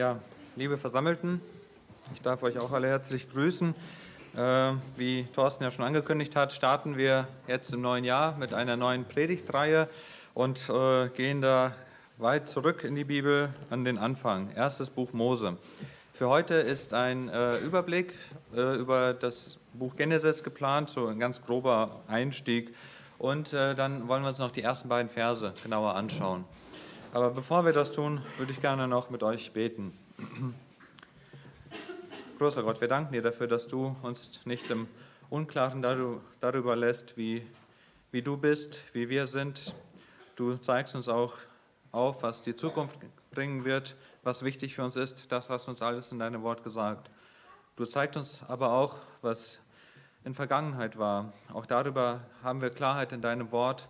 [0.00, 0.18] Ja,
[0.56, 1.42] liebe Versammelten,
[2.14, 3.74] ich darf euch auch alle herzlich grüßen.
[4.34, 8.78] Äh, wie Thorsten ja schon angekündigt hat, starten wir jetzt im neuen Jahr mit einer
[8.78, 9.90] neuen Predigtreihe
[10.32, 11.74] und äh, gehen da
[12.16, 14.48] weit zurück in die Bibel an den Anfang.
[14.56, 15.58] Erstes Buch Mose.
[16.14, 18.14] Für heute ist ein äh, Überblick
[18.52, 22.74] über das Buch Genesis geplant, so ein ganz grober Einstieg.
[23.18, 26.46] Und dann wollen wir uns noch die ersten beiden Verse genauer anschauen.
[27.12, 29.98] Aber bevor wir das tun, würde ich gerne noch mit euch beten.
[32.38, 34.86] Großer Gott, wir danken dir dafür, dass du uns nicht im
[35.28, 35.82] Unklaren
[36.40, 37.44] darüber lässt, wie,
[38.12, 39.74] wie du bist, wie wir sind.
[40.36, 41.34] Du zeigst uns auch
[41.90, 42.96] auf, was die Zukunft
[43.32, 45.32] bringen wird, was wichtig für uns ist.
[45.32, 47.10] Das hast du uns alles in deinem Wort gesagt.
[47.74, 49.58] Du zeigst uns aber auch, was
[50.24, 51.32] in Vergangenheit war.
[51.52, 53.88] Auch darüber haben wir Klarheit in deinem Wort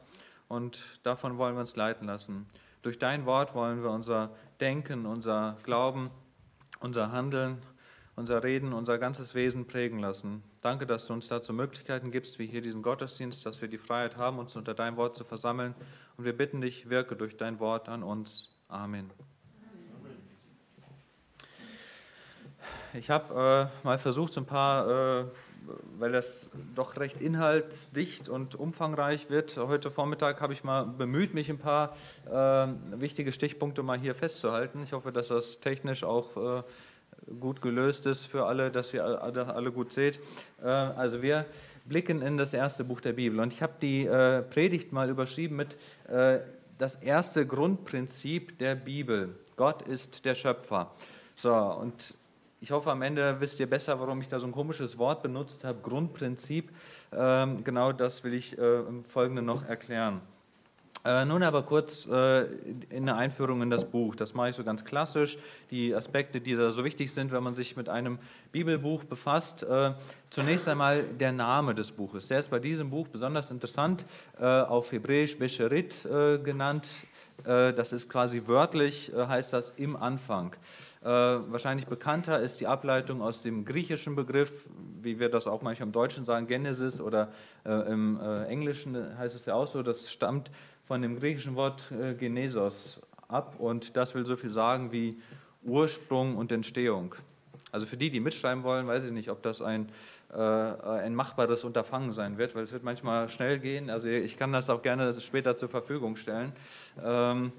[0.49, 2.47] und davon wollen wir uns leiten lassen.
[2.83, 4.31] Durch dein Wort wollen wir unser
[4.61, 6.11] Denken, unser Glauben,
[6.81, 7.59] unser Handeln,
[8.17, 10.43] unser Reden, unser ganzes Wesen prägen lassen.
[10.63, 14.17] Danke, dass du uns dazu Möglichkeiten gibst, wie hier diesen Gottesdienst, dass wir die Freiheit
[14.17, 15.75] haben, uns unter dein Wort zu versammeln.
[16.17, 18.55] Und wir bitten dich, wirke durch dein Wort an uns.
[18.69, 19.11] Amen.
[22.93, 25.25] Ich habe äh, mal versucht, so ein paar äh,
[25.99, 29.57] weil das doch recht inhaltsdicht und umfangreich wird.
[29.57, 32.67] Heute Vormittag habe ich mal bemüht, mich ein paar äh,
[32.99, 34.83] wichtige Stichpunkte mal hier festzuhalten.
[34.83, 36.63] Ich hoffe, dass das technisch auch äh,
[37.39, 40.21] gut gelöst ist für alle, dass ihr alle, alle gut seht.
[40.63, 41.47] Äh, also wir
[41.87, 45.57] blicken in das erste Buch der Bibel und ich habe die äh, Predigt mal überschrieben
[45.57, 45.77] mit
[46.09, 46.41] äh,
[46.79, 49.35] das erste Grundprinzip der Bibel.
[49.57, 50.91] Gott ist der Schöpfer.
[51.35, 52.15] So, und
[52.61, 55.65] ich hoffe, am Ende wisst ihr besser, warum ich da so ein komisches Wort benutzt
[55.65, 56.71] habe, Grundprinzip.
[57.13, 60.21] Ähm, genau das will ich äh, im Folgenden noch erklären.
[61.03, 62.43] Äh, nun aber kurz äh,
[62.91, 64.15] in der Einführung in das Buch.
[64.15, 65.39] Das mache ich so ganz klassisch.
[65.71, 68.19] Die Aspekte, die da so wichtig sind, wenn man sich mit einem
[68.53, 69.63] Bibelbuch befasst.
[69.63, 69.95] Äh,
[70.29, 72.29] zunächst einmal der Name des Buches.
[72.29, 74.05] Der ist bei diesem Buch besonders interessant,
[74.39, 76.89] äh, auf Hebräisch Besherit äh, genannt.
[77.43, 80.55] das ist quasi wörtlich, heißt das im Anfang.
[81.03, 84.67] Äh, wahrscheinlich bekannter ist die Ableitung aus dem griechischen Begriff,
[85.03, 87.33] wie wir das auch manchmal im Deutschen sagen, Genesis oder
[87.65, 90.51] äh, im äh, Englischen heißt es ja auch so, das stammt
[90.87, 95.19] von dem griechischen Wort äh, Genesos ab und das will so viel sagen wie
[95.63, 97.15] Ursprung und Entstehung.
[97.73, 99.89] Also für die, die mitschreiben wollen, weiß ich nicht, ob das ein,
[100.35, 103.89] äh, ein machbares Unterfangen sein wird, weil es wird manchmal schnell gehen.
[103.89, 106.53] Also ich kann das auch gerne später zur Verfügung stellen.
[107.03, 107.53] Ähm,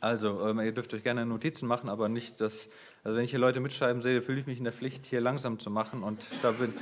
[0.00, 2.68] also, ähm, ihr dürft euch gerne Notizen machen, aber nicht das.
[3.04, 5.58] Also, wenn ich hier Leute mitschreiben sehe, fühle ich mich in der Pflicht, hier langsam
[5.58, 6.72] zu machen und da bin,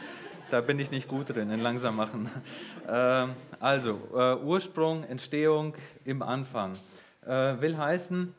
[0.50, 2.31] da bin ich nicht gut drin, in langsam machen.
[2.88, 5.75] Ähm, also, äh, Ursprung, Entstehung
[6.05, 6.75] im Anfang.
[7.26, 8.32] Äh, will heißen,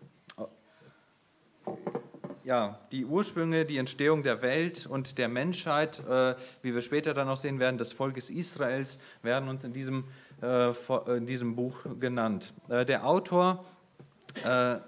[2.48, 7.28] ja, die Ursprünge, die Entstehung der Welt und der Menschheit, äh, wie wir später dann
[7.28, 10.06] noch sehen werden, des Volkes Israels, werden uns in diesem,
[10.42, 10.72] äh,
[11.18, 12.54] in diesem Buch genannt.
[12.70, 13.66] Äh, der Autor
[14.44, 14.80] äh,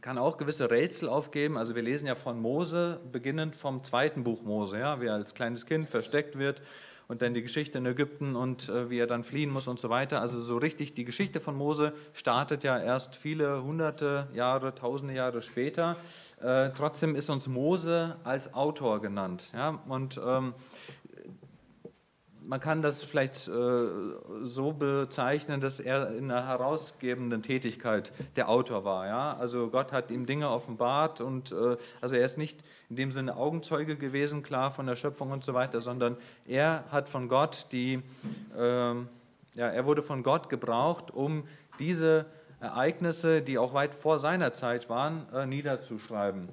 [0.00, 1.56] kann auch gewisse Rätsel aufgeben.
[1.56, 5.34] Also wir lesen ja von Mose, beginnend vom zweiten Buch Mose, ja, wie er als
[5.34, 6.62] kleines Kind versteckt wird
[7.10, 9.90] und dann die Geschichte in Ägypten und äh, wie er dann fliehen muss und so
[9.90, 10.20] weiter.
[10.20, 15.42] Also so richtig, die Geschichte von Mose startet ja erst viele hunderte Jahre, tausende Jahre
[15.42, 15.96] später.
[16.40, 19.50] Äh, trotzdem ist uns Mose als Autor genannt.
[19.52, 19.80] Ja?
[19.88, 20.54] Und ähm,
[22.50, 23.86] man kann das vielleicht äh,
[24.42, 29.06] so bezeichnen, dass er in einer herausgebenden Tätigkeit der Autor war.
[29.06, 29.36] Ja?
[29.36, 33.36] Also Gott hat ihm Dinge offenbart und äh, also er ist nicht in dem Sinne
[33.36, 38.02] Augenzeuge gewesen, klar von der Schöpfung und so weiter, sondern er hat von Gott die,
[38.58, 38.96] äh, ja,
[39.54, 41.44] er wurde von Gott gebraucht, um
[41.78, 42.26] diese
[42.58, 46.48] Ereignisse, die auch weit vor seiner Zeit waren, äh, niederzuschreiben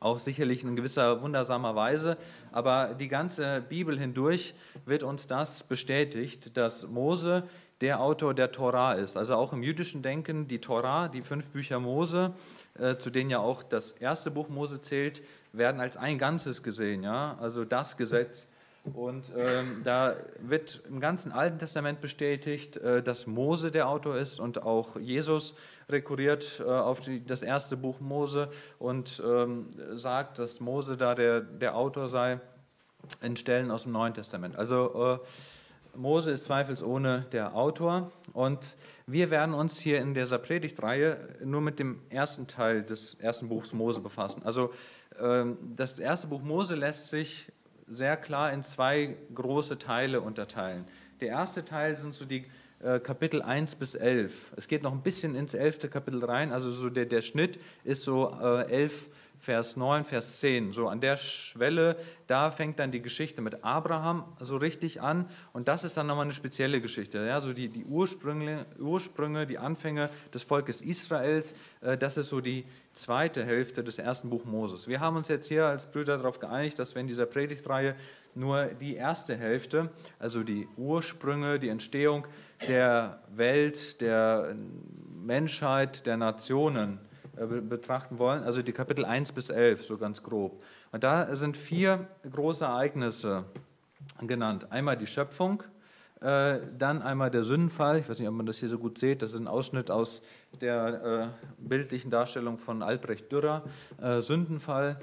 [0.00, 2.16] auch sicherlich in gewisser wundersamer Weise,
[2.52, 4.54] aber die ganze Bibel hindurch
[4.86, 7.44] wird uns das bestätigt, dass Mose
[7.80, 9.16] der Autor der Torah ist.
[9.16, 12.32] Also auch im jüdischen Denken die Torah, die fünf Bücher Mose,
[12.78, 15.22] äh, zu denen ja auch das erste Buch Mose zählt,
[15.52, 17.02] werden als ein Ganzes gesehen.
[17.02, 17.36] Ja?
[17.40, 18.50] Also das Gesetz
[18.84, 24.40] und ähm, da wird im ganzen Alten Testament bestätigt, äh, dass Mose der Autor ist
[24.40, 25.56] und auch Jesus
[25.88, 31.40] rekurriert äh, auf die, das erste Buch Mose und ähm, sagt, dass Mose da der,
[31.40, 32.40] der Autor sei
[33.20, 34.56] in Stellen aus dem Neuen Testament.
[34.56, 38.76] Also äh, Mose ist zweifelsohne der Autor und
[39.06, 43.72] wir werden uns hier in dieser Predigtreihe nur mit dem ersten Teil des ersten Buchs
[43.72, 44.42] Mose befassen.
[44.44, 44.72] Also
[45.20, 47.50] ähm, das erste Buch Mose lässt sich
[47.90, 50.84] sehr klar in zwei große Teile unterteilen.
[51.20, 52.46] Der erste Teil sind so die
[52.80, 54.52] äh, Kapitel 1 bis 11.
[54.56, 58.02] Es geht noch ein bisschen ins elfte Kapitel rein, also so der, der Schnitt ist
[58.02, 59.08] so äh, 11
[59.38, 60.72] Vers 9, Vers 10.
[60.72, 61.96] So an der Schwelle,
[62.26, 65.28] da fängt dann die Geschichte mit Abraham so richtig an.
[65.52, 67.18] Und das ist dann nochmal eine spezielle Geschichte.
[67.18, 72.40] Ja, so die, die Ursprünge, Ursprünge, die Anfänge des Volkes Israels, äh, das ist so
[72.40, 72.64] die
[72.94, 74.88] zweite Hälfte des ersten Buch Moses.
[74.88, 77.94] Wir haben uns jetzt hier als Brüder darauf geeinigt, dass wir in dieser Predigtreihe
[78.34, 82.26] nur die erste Hälfte, also die Ursprünge, die Entstehung
[82.66, 84.56] der Welt, der
[85.14, 87.00] Menschheit, der Nationen
[87.46, 90.62] betrachten wollen, also die Kapitel 1 bis 11, so ganz grob.
[90.92, 93.44] Und da sind vier große Ereignisse
[94.20, 94.66] genannt.
[94.70, 95.62] Einmal die Schöpfung,
[96.20, 97.98] äh, dann einmal der Sündenfall.
[97.98, 99.22] Ich weiß nicht, ob man das hier so gut sieht.
[99.22, 100.22] Das ist ein Ausschnitt aus
[100.60, 103.62] der äh, bildlichen Darstellung von Albrecht Dürer.
[104.20, 104.98] Sündenfall,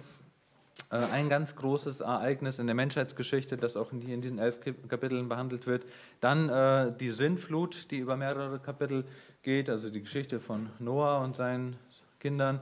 [0.89, 4.59] ein ganz großes Ereignis in der Menschheitsgeschichte, das auch in diesen elf
[4.89, 5.85] Kapiteln behandelt wird.
[6.19, 9.05] Dann die Sintflut, die über mehrere Kapitel
[9.43, 11.77] geht, also die Geschichte von Noah und seinen
[12.19, 12.61] Kindern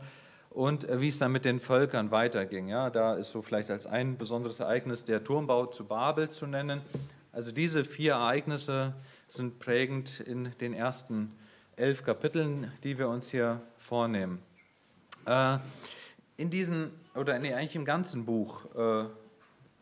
[0.53, 2.67] und äh, wie es dann mit den Völkern weiterging.
[2.67, 6.81] Ja, da ist so vielleicht als ein besonderes Ereignis der Turmbau zu Babel zu nennen.
[7.31, 8.93] Also diese vier Ereignisse
[9.27, 11.31] sind prägend in den ersten
[11.75, 14.39] elf Kapiteln, die wir uns hier vornehmen.
[15.25, 15.57] Äh,
[16.37, 19.05] in diesem, oder nee, eigentlich im ganzen Buch äh,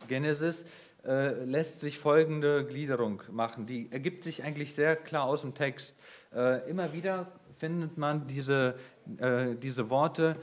[0.07, 0.65] Genesis
[1.03, 3.65] lässt sich folgende Gliederung machen.
[3.65, 5.99] Die ergibt sich eigentlich sehr klar aus dem Text.
[6.31, 7.25] immer wieder
[7.61, 8.73] findet man diese,
[9.17, 10.35] äh, diese Worte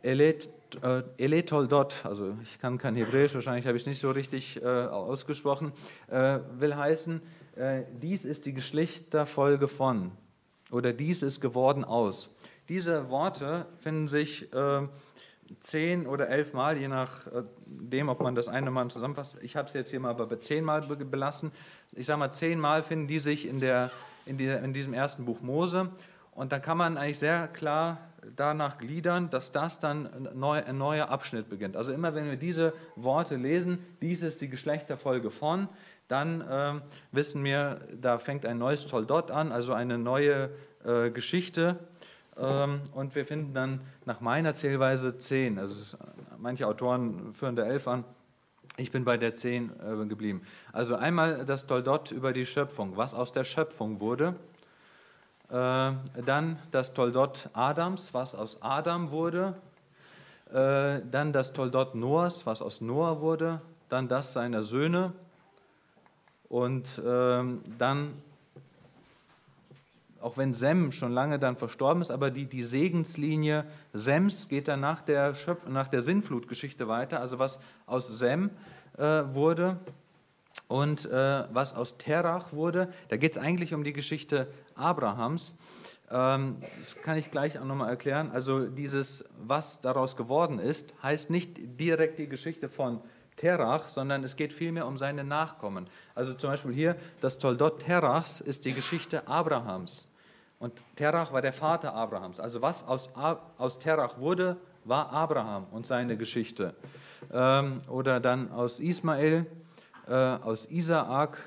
[0.00, 0.48] Elet,
[0.82, 4.66] äh, Eletoldot, also ich kann kein Hebräisch, wahrscheinlich habe ich es nicht so richtig äh,
[4.66, 5.72] ausgesprochen,
[6.08, 7.20] äh, will heißen,
[7.56, 10.12] äh, dies ist die Geschlechterfolge von
[10.70, 12.34] oder dies ist geworden aus.
[12.70, 14.88] Diese Worte finden sich äh,
[15.60, 19.36] zehn oder elf Mal, je nachdem, ob man das eine Mal zusammenfasst.
[19.42, 21.52] Ich habe es jetzt hier mal bei zehn Mal belassen.
[21.92, 23.90] Ich sage mal, zehn Mal finden die sich in, der,
[24.24, 25.90] in, die, in diesem ersten Buch Mose
[26.32, 27.98] und da kann man eigentlich sehr klar
[28.36, 31.76] danach gliedern, dass das dann ein neuer Abschnitt beginnt.
[31.76, 35.68] Also immer wenn wir diese Worte lesen, dies ist die Geschlechterfolge von,
[36.08, 36.80] dann äh,
[37.10, 40.50] wissen wir, da fängt ein neues Toldot an, also eine neue
[40.84, 41.78] äh, Geschichte.
[42.36, 45.58] Ähm, und wir finden dann nach meiner Zählweise zehn.
[45.58, 45.96] Also
[46.38, 48.04] manche Autoren führen da elf an.
[48.78, 50.42] Ich bin bei der zehn äh, geblieben.
[50.72, 54.34] Also einmal das Toldot über die Schöpfung, was aus der Schöpfung wurde.
[55.52, 55.92] Äh,
[56.24, 59.54] dann das Toldot Adams, was aus Adam wurde.
[60.50, 63.60] Äh, dann das Toldot Noahs, was aus Noah wurde.
[63.90, 65.12] Dann das seiner Söhne.
[66.48, 68.14] Und ähm, dann,
[70.22, 74.80] auch wenn Sem schon lange dann verstorben ist, aber die, die Segenslinie Sems geht dann
[74.80, 77.20] nach der, Schöpf nach der Sinnflutgeschichte weiter.
[77.20, 78.48] Also was aus Sem
[78.96, 79.76] äh, wurde
[80.72, 82.88] und äh, was aus Terach wurde.
[83.10, 85.54] Da geht es eigentlich um die Geschichte Abrahams.
[86.10, 88.30] Ähm, das kann ich gleich auch nochmal erklären.
[88.32, 93.02] Also dieses, was daraus geworden ist, heißt nicht direkt die Geschichte von
[93.36, 95.88] Terach, sondern es geht vielmehr um seine Nachkommen.
[96.14, 100.10] Also zum Beispiel hier, das Toldot Terachs ist die Geschichte Abrahams.
[100.58, 102.40] Und Terach war der Vater Abrahams.
[102.40, 103.12] Also was aus,
[103.58, 106.74] aus Terach wurde, war Abraham und seine Geschichte.
[107.30, 109.46] Ähm, oder dann aus Ismael,
[110.08, 111.38] äh, aus Isaak,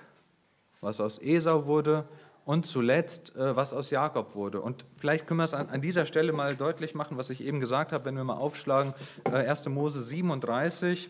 [0.81, 2.05] was aus Esau wurde
[2.45, 4.61] und zuletzt, äh, was aus Jakob wurde.
[4.61, 7.59] Und vielleicht können wir es an, an, dieser Stelle mal deutlich machen, was ich eben
[7.59, 8.93] gesagt habe, wenn wir mal aufschlagen,
[9.25, 9.69] äh, 1.
[9.69, 11.09] Mose 37.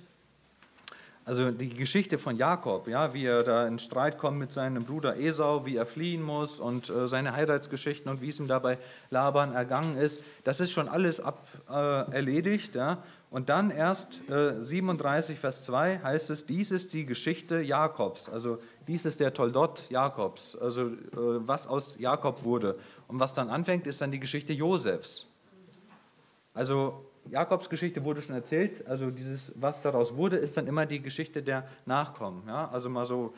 [1.25, 5.17] Also die Geschichte von Jakob, ja, wie er da in Streit kommt mit seinem Bruder
[5.17, 8.77] Esau, wie er fliehen muss und äh, seine Heiratsgeschichten und wie es ihm dabei
[9.09, 12.75] Laban ergangen ist, das ist schon alles ab, äh, erledigt.
[12.75, 12.99] Ja.
[13.35, 18.29] Und dann erst äh, 37, Vers 2 heißt es, dies ist die Geschichte Jakobs.
[18.29, 22.77] Also dies ist der Toldot Jakobs, also äh, was aus Jakob wurde.
[23.09, 25.27] Und was dann anfängt, ist dann die Geschichte Josefs.
[26.53, 31.01] Also Jakobs Geschichte wurde schon erzählt, also dieses, was daraus wurde, ist dann immer die
[31.01, 32.43] Geschichte der Nachkommen.
[32.47, 32.69] Ja?
[32.71, 33.33] Also mal so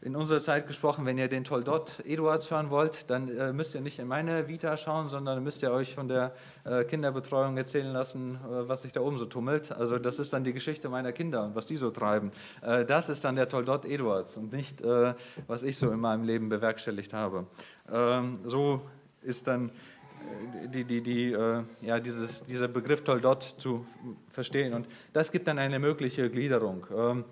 [0.00, 3.80] in unserer Zeit gesprochen, wenn ihr den Toldot Eduards hören wollt, dann äh, müsst ihr
[3.80, 6.34] nicht in meine Vita schauen, sondern müsst ihr euch von der
[6.64, 9.72] äh, Kinderbetreuung erzählen lassen, äh, was sich da oben so tummelt.
[9.72, 12.30] Also das ist dann die Geschichte meiner Kinder und was die so treiben.
[12.62, 15.12] Äh, das ist dann der Toldot Eduards und nicht, äh,
[15.46, 17.46] was ich so in meinem Leben bewerkstelligt habe.
[17.92, 18.82] Ähm, so
[19.22, 21.36] ist dann äh, die, die, die,
[21.80, 23.86] ja, dieses, dieser Begriff Toldot zu
[24.28, 24.74] verstehen.
[24.74, 26.86] Und das gibt dann eine mögliche Gliederung.
[26.96, 27.24] Ähm,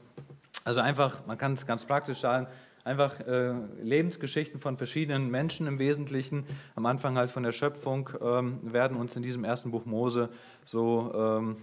[0.65, 2.47] also einfach, man kann es ganz praktisch sagen,
[2.85, 3.53] einfach äh,
[3.83, 9.17] Lebensgeschichten von verschiedenen Menschen im Wesentlichen, am Anfang halt von der Schöpfung, ähm, werden uns
[9.17, 10.31] in diesem ersten Buch Mose
[10.65, 11.57] so ähm,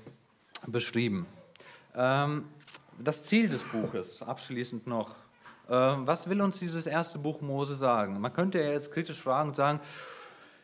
[0.68, 1.26] beschrieben.
[1.96, 2.46] Ähm,
[3.00, 5.12] das Ziel des Buches, abschließend noch.
[5.68, 8.20] Äh, was will uns dieses erste Buch Mose sagen?
[8.20, 9.80] Man könnte ja jetzt kritisch fragen und sagen,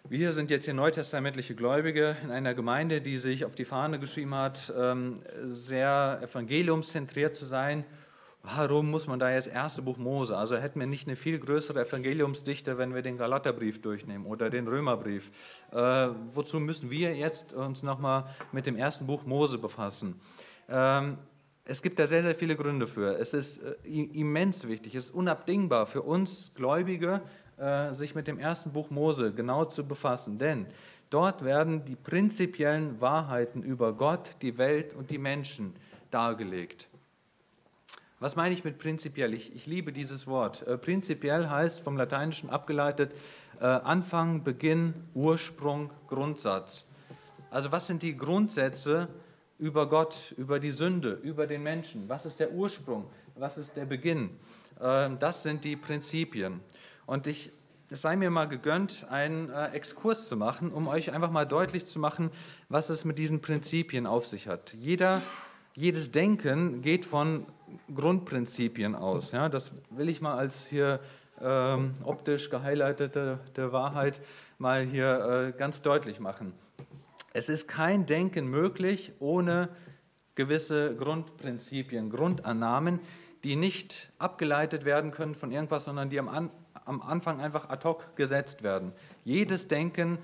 [0.10, 4.36] Wir sind jetzt hier neutestamentliche Gläubige in einer Gemeinde, die sich auf die Fahne geschrieben
[4.36, 7.86] hat, ähm, sehr evangeliumszentriert zu sein.
[8.46, 10.38] Warum muss man da jetzt erste Buch Mose?
[10.38, 14.68] Also hätten wir nicht eine viel größere Evangeliumsdichte, wenn wir den Galaterbrief durchnehmen oder den
[14.68, 15.32] Römerbrief.
[15.72, 20.20] Äh, wozu müssen wir jetzt uns nochmal mit dem ersten Buch Mose befassen?
[20.68, 21.18] Ähm,
[21.64, 23.18] es gibt da sehr, sehr viele Gründe für.
[23.18, 27.22] Es ist äh, immens wichtig, es ist unabdingbar für uns Gläubige,
[27.56, 30.38] äh, sich mit dem ersten Buch Mose genau zu befassen.
[30.38, 30.66] Denn
[31.10, 35.74] dort werden die prinzipiellen Wahrheiten über Gott, die Welt und die Menschen
[36.12, 36.90] dargelegt.
[38.24, 39.34] Was meine ich mit prinzipiell?
[39.34, 40.66] Ich, ich liebe dieses Wort.
[40.66, 43.12] Äh, prinzipiell heißt vom Lateinischen abgeleitet
[43.60, 46.88] äh, Anfang, Beginn, Ursprung, Grundsatz.
[47.52, 49.10] Also was sind die Grundsätze
[49.60, 52.08] über Gott, über die Sünde, über den Menschen?
[52.08, 53.10] Was ist der Ursprung?
[53.36, 54.30] Was ist der Beginn?
[54.80, 56.62] Äh, das sind die Prinzipien.
[57.06, 57.52] Und ich,
[57.90, 61.86] es sei mir mal gegönnt, einen äh, Exkurs zu machen, um euch einfach mal deutlich
[61.86, 62.32] zu machen,
[62.70, 64.74] was es mit diesen Prinzipien auf sich hat.
[64.76, 65.22] Jeder,
[65.76, 67.48] jedes Denken geht von
[67.94, 69.32] Grundprinzipien aus.
[69.32, 71.00] Ja, das will ich mal als hier
[71.42, 74.22] ähm, optisch gehighlightete der Wahrheit
[74.58, 76.54] mal hier äh, ganz deutlich machen.
[77.34, 79.70] Es ist kein Denken möglich ohne
[80.36, 83.00] gewisse Grundprinzipien, Grundannahmen,
[83.44, 86.50] die nicht abgeleitet werden können von irgendwas, sondern die am, An
[86.86, 88.92] am Anfang einfach ad hoc gesetzt werden.
[89.24, 90.18] Jedes Denken,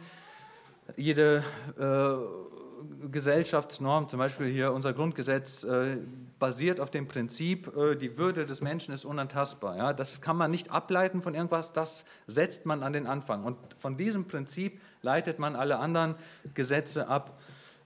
[0.98, 1.44] jede
[1.79, 2.69] äh,
[3.12, 5.98] Gesellschaftsnorm, zum Beispiel hier unser Grundgesetz, äh,
[6.38, 9.94] basiert auf dem Prinzip, äh, die Würde des Menschen ist unantastbar.
[9.94, 13.44] Das kann man nicht ableiten von irgendwas, das setzt man an den Anfang.
[13.44, 16.16] Und von diesem Prinzip leitet man alle anderen
[16.54, 17.40] Gesetze ab.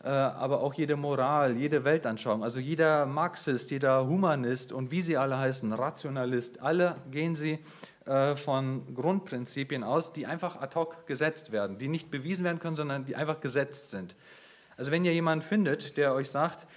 [0.03, 5.17] Äh, aber auch jede Moral, jede Weltanschauung, also jeder Marxist, jeder Humanist und wie sie
[5.17, 7.59] alle heißen, Rationalist, alle gehen sie
[8.35, 13.05] von Grundprinzipien aus, die einfach ad hoc gesetzt werden, die nicht bewiesen werden können, sondern
[13.05, 14.17] die einfach gesetzt sind.
[14.77, 16.67] Also wenn ihr jemanden findet, der euch sagt,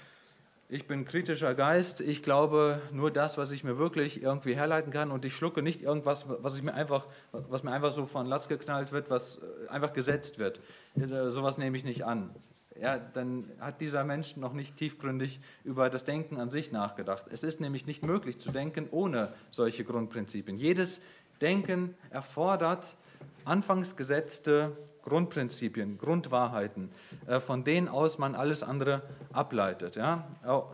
[0.68, 5.12] ich bin kritischer Geist, ich glaube nur das, was ich mir wirklich irgendwie herleiten kann
[5.12, 8.48] und ich schlucke nicht irgendwas, was, ich mir einfach, was mir einfach so von Latz
[8.48, 10.60] geknallt wird, was äh, einfach gesetzt wird.
[10.96, 12.34] Äh, sowas nehme ich nicht an
[12.80, 17.26] ja, dann hat dieser Mensch noch nicht tiefgründig über das Denken an sich nachgedacht.
[17.30, 20.58] Es ist nämlich nicht möglich zu denken ohne solche Grundprinzipien.
[20.58, 21.00] Jedes
[21.40, 22.96] Denken erfordert
[23.44, 24.76] anfangs gesetzte
[25.06, 26.90] Grundprinzipien, Grundwahrheiten,
[27.26, 29.96] äh, von denen aus man alles andere ableitet.
[29.96, 30.26] Ja?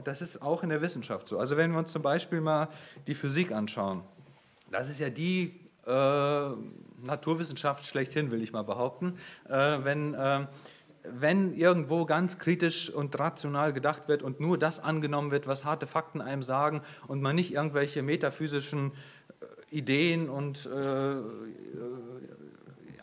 [0.04, 1.38] Das ist auch in der Wissenschaft so.
[1.38, 2.68] Also wenn wir uns zum Beispiel mal
[3.06, 4.02] die Physik anschauen,
[4.70, 5.90] das ist ja die äh,
[7.04, 9.18] Naturwissenschaft schlechthin, will ich mal behaupten.
[9.48, 10.46] Äh, wenn äh,
[11.04, 15.86] wenn irgendwo ganz kritisch und rational gedacht wird und nur das angenommen wird, was harte
[15.86, 21.16] Fakten einem sagen und man nicht irgendwelche metaphysischen äh, Ideen und äh,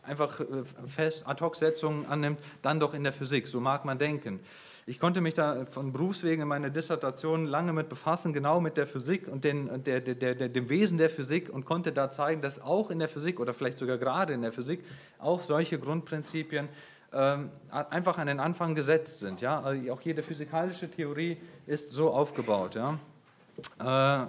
[0.10, 0.42] einfach
[0.88, 3.48] fest Ad-Hoc-Setzungen annimmt, dann doch in der Physik.
[3.48, 4.40] So mag man denken.
[4.90, 8.88] Ich konnte mich da von Berufswegen in meiner Dissertation lange mit befassen, genau mit der
[8.88, 12.60] Physik und den, der, der, der, dem Wesen der Physik und konnte da zeigen, dass
[12.60, 14.84] auch in der Physik oder vielleicht sogar gerade in der Physik
[15.20, 16.70] auch solche Grundprinzipien
[17.14, 19.42] ähm, einfach an den Anfang gesetzt sind.
[19.42, 19.62] Ja?
[19.62, 21.38] Also auch jede physikalische Theorie
[21.68, 22.76] ist so aufgebaut.
[22.76, 22.98] Ja?
[23.80, 24.28] Äh,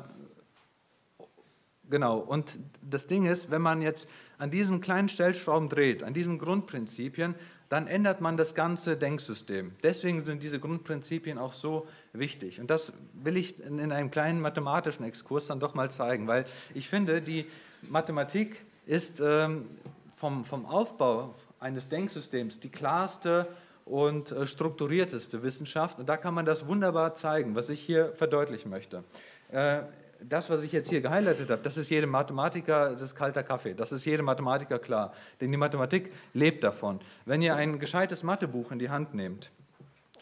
[1.90, 6.38] genau, und das Ding ist, wenn man jetzt an diesen kleinen Stellschrauben dreht, an diesen
[6.38, 7.34] Grundprinzipien,
[7.68, 9.72] dann ändert man das ganze Denksystem.
[9.82, 12.60] Deswegen sind diese Grundprinzipien auch so wichtig.
[12.60, 16.88] Und das will ich in einem kleinen mathematischen Exkurs dann doch mal zeigen, weil ich
[16.88, 17.46] finde, die
[17.88, 19.66] Mathematik ist ähm,
[20.12, 23.46] vom, vom Aufbau eines Denksystems die klarste
[23.84, 25.98] und äh, strukturierteste Wissenschaft.
[25.98, 29.04] Und da kann man das wunderbar zeigen, was ich hier verdeutlichen möchte.
[29.52, 29.82] Äh,
[30.28, 33.74] das, was ich jetzt hier gehighlightet habe, das ist jedem Mathematiker, das ist kalter Kaffee.
[33.74, 35.12] Das ist jedem Mathematiker klar.
[35.40, 37.00] Denn die Mathematik lebt davon.
[37.24, 39.50] Wenn ihr ein gescheites Mathebuch in die Hand nehmt,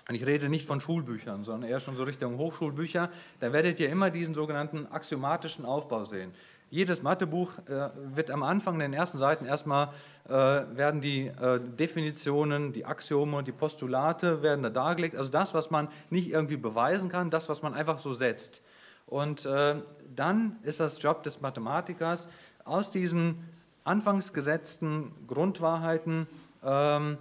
[0.08, 3.90] und ich rede nicht von Schulbüchern, sondern eher schon so Richtung Hochschulbücher, da werdet ihr
[3.90, 6.32] immer diesen sogenannten axiomatischen Aufbau sehen.
[6.70, 9.88] Jedes Mathebuch äh, wird am Anfang in den ersten Seiten erstmal
[10.28, 15.16] äh, werden die äh, Definitionen, die Axiome, die Postulate werden da dargelegt.
[15.16, 18.62] Also das, was man nicht irgendwie beweisen kann, das, was man einfach so setzt.
[19.08, 19.76] Und äh,
[20.14, 22.28] dann ist das Job des Mathematikers,
[22.64, 23.48] aus diesen
[23.84, 26.26] anfangs gesetzten Grundwahrheiten
[26.62, 27.16] ähm,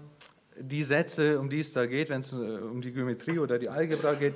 [0.59, 3.69] die Sätze, um die es da geht, wenn es äh, um die Geometrie oder die
[3.69, 4.33] Algebra geht,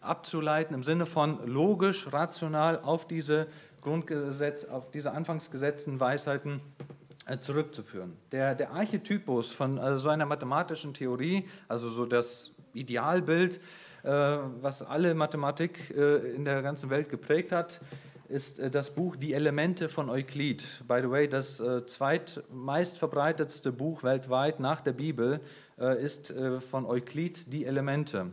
[0.00, 3.48] abzuleiten im Sinne von logisch, rational auf diese
[3.80, 6.60] Grundgesetz, auf diese anfangs gesetzten Weisheiten
[7.26, 8.16] äh, zurückzuführen.
[8.30, 13.60] Der, der Archetypus von also so einer mathematischen Theorie, also so das Idealbild, äh,
[14.02, 17.80] was alle Mathematik äh, in der ganzen Welt geprägt hat,
[18.32, 20.66] ist äh, das Buch Die Elemente von Euklid.
[20.88, 25.40] By the way, das äh, zweitmeist verbreitetste Buch weltweit nach der Bibel
[25.78, 28.30] äh, ist von Euklid Die Elemente.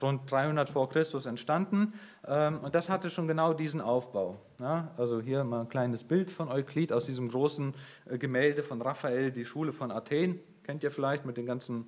[0.00, 1.92] Rund 300 vor Christus entstanden
[2.24, 4.38] ähm, und das hatte schon genau diesen Aufbau.
[4.96, 7.74] Also hier mal ein kleines Bild von Euklid aus diesem großen
[8.18, 11.86] Gemälde von Raphael, die Schule von Athen, kennt ihr vielleicht mit den ganzen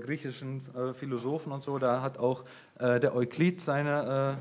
[0.00, 0.62] griechischen
[0.94, 1.78] Philosophen und so.
[1.78, 2.44] Da hat auch
[2.78, 4.40] der Euklid seine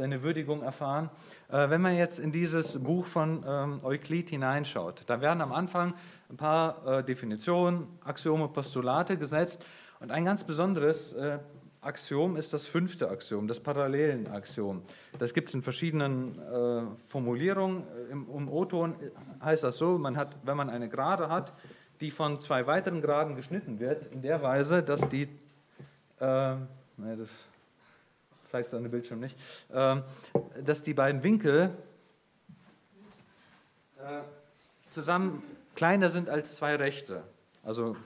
[0.00, 1.10] seine Würdigung erfahren.
[1.50, 5.92] Äh, wenn man jetzt in dieses Buch von ähm, Euklid hineinschaut, da werden am Anfang
[6.30, 9.62] ein paar äh, Definitionen, Axiome, Postulate gesetzt
[10.00, 11.38] und ein ganz besonderes äh,
[11.82, 14.82] Axiom ist das fünfte Axiom, das Parallelenaxiom.
[15.18, 17.84] Das gibt es in verschiedenen äh, Formulierungen.
[18.10, 18.96] Im, Im O-Ton
[19.42, 21.54] heißt das so, man hat, wenn man eine Gerade hat,
[22.00, 25.28] die von zwei weiteren Geraden geschnitten wird, in der Weise, dass die,
[26.20, 26.54] äh,
[26.96, 27.28] nee, das
[28.50, 29.36] zeigt an dem Bildschirm nicht,
[29.72, 30.02] ähm,
[30.64, 31.70] dass die beiden Winkel
[33.98, 34.22] äh,
[34.88, 35.42] zusammen
[35.74, 37.22] kleiner sind als zwei Rechte.
[37.62, 37.96] Also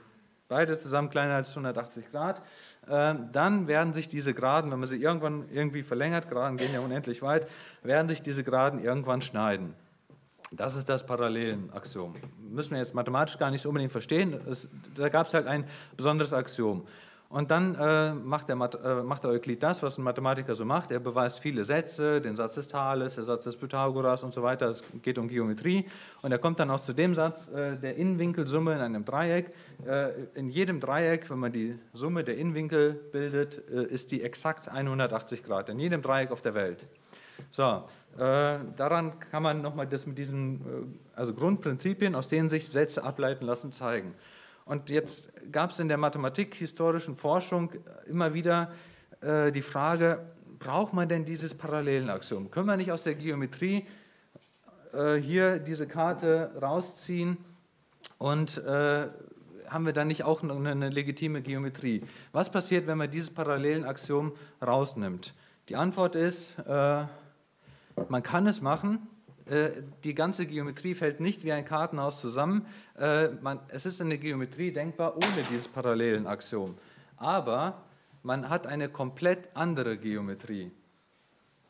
[0.47, 2.41] beide zusammen kleiner als 180 Grad.
[2.87, 6.81] Ähm, dann werden sich diese Geraden, wenn man sie irgendwann irgendwie verlängert, Geraden gehen ja
[6.81, 7.47] unendlich weit,
[7.81, 9.73] werden sich diese Geraden irgendwann schneiden.
[10.51, 12.13] Das ist das Parallelenaxiom.
[12.49, 14.39] Müssen wir jetzt mathematisch gar nicht unbedingt verstehen.
[14.49, 15.65] Es, da gab es halt ein
[15.97, 16.85] besonderes Axiom.
[17.27, 20.91] Und dann äh, macht, der, äh, macht der Euklid das, was ein Mathematiker so macht.
[20.91, 24.69] Er beweist viele Sätze, den Satz des Thales, der Satz des Pythagoras und so weiter.
[24.69, 25.85] Es geht um Geometrie.
[26.21, 29.49] Und er kommt dann auch zu dem Satz äh, der Innenwinkelsumme in einem Dreieck.
[29.85, 34.69] Äh, in jedem Dreieck, wenn man die Summe der Innenwinkel bildet, äh, ist die exakt
[34.69, 35.69] 180 Grad.
[35.69, 36.85] In jedem Dreieck auf der Welt.
[37.51, 37.83] So,
[38.17, 43.45] äh, daran kann man nochmal das mit diesen also Grundprinzipien, aus denen sich Sätze ableiten
[43.45, 44.15] lassen, zeigen.
[44.65, 47.71] Und jetzt gab es in der mathematik-historischen Forschung
[48.07, 48.71] immer wieder
[49.21, 50.25] äh, die Frage,
[50.57, 52.49] braucht man denn dieses Parallelenaxiom?
[52.49, 53.85] Können wir nicht aus der Geometrie
[54.93, 57.37] äh, hier diese Karte rausziehen
[58.17, 59.07] und äh,
[59.67, 62.03] haben wir dann nicht auch eine, legitime Geometrie?
[62.31, 64.33] Was passiert, wenn man dieses Parallelenaxiom
[64.65, 65.33] rausnimmt?
[65.69, 67.03] Die Antwort ist, äh,
[68.09, 69.07] man kann es machen,
[69.45, 72.65] äh, die ganze Geometrie fällt nicht wie ein Kartenhaus zusammen.
[72.97, 73.29] Äh,
[73.69, 76.75] es ist eine Geometrie denkbar ohne dieses Parallelenaxiom.
[77.17, 77.83] Aber
[78.23, 80.71] man hat eine komplett andere Geometrie,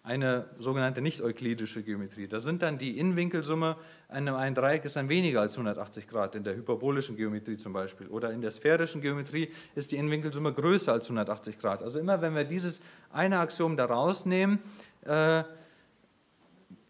[0.04, 2.28] eine sogenannte nicht-euklidische Geometrie.
[2.28, 3.76] Da sind dann die Innenwinkelsumme,
[4.08, 8.08] ein Dreieck ist dann weniger als 180 Grad, in der hyperbolischen Geometrie zum Beispiel.
[8.08, 11.84] Oder in der sphärischen Geometrie ist die Innenwinkelsumme größer als 180 Grad.
[11.84, 12.80] Also immer wenn wir dieses
[13.12, 14.60] eine Axiom da rausnehmen,
[15.02, 15.44] äh,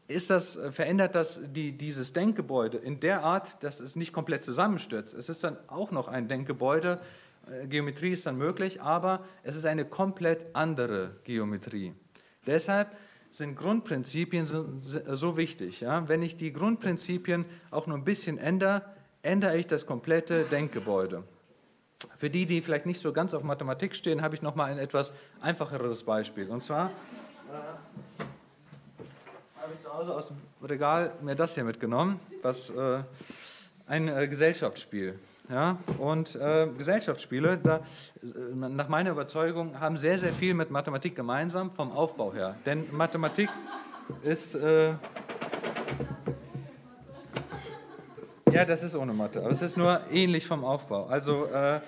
[0.08, 4.44] ist das, äh, verändert das die, dieses Denkgebäude in der Art, dass es nicht komplett
[4.44, 5.14] zusammenstürzt.
[5.14, 7.00] Es ist dann auch noch ein Denkgebäude,
[7.50, 11.94] äh, Geometrie ist dann möglich, aber es ist eine komplett andere Geometrie.
[12.46, 12.96] Deshalb
[13.32, 15.82] sind Grundprinzipien so, so wichtig.
[15.82, 16.08] Ja?
[16.08, 18.84] Wenn ich die Grundprinzipien auch nur ein bisschen ändere,
[19.24, 21.24] ändere ich das komplette Denkgebäude.
[22.16, 24.78] Für die, die vielleicht nicht so ganz auf Mathematik stehen, habe ich noch mal ein
[24.78, 26.48] etwas einfacheres Beispiel.
[26.50, 28.24] Und zwar äh,
[29.66, 33.00] habe ich zu Hause aus dem Regal mir das hier mitgenommen, was äh,
[33.88, 35.18] ein äh, Gesellschaftsspiel.
[35.50, 35.78] Ja?
[35.98, 41.72] Und äh, Gesellschaftsspiele, da, äh, nach meiner Überzeugung, haben sehr, sehr viel mit Mathematik gemeinsam
[41.72, 42.56] vom Aufbau her.
[42.68, 43.50] Denn Mathematik
[44.22, 44.54] ist.
[44.54, 44.94] Äh,
[48.52, 51.08] ja, das ist ohne Mathe, aber es ist nur ähnlich vom Aufbau.
[51.08, 51.82] Also, äh,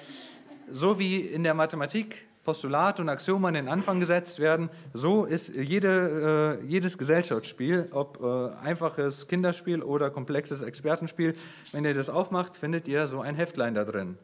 [0.72, 4.70] so wie in der Mathematik Postulate und Axiome an den Anfang gesetzt werden.
[4.94, 11.36] So ist jede, äh, jedes Gesellschaftsspiel, ob äh, einfaches Kinderspiel oder komplexes Expertenspiel,
[11.74, 14.18] wenn ihr das aufmacht, findet ihr so ein Heftlein da drin.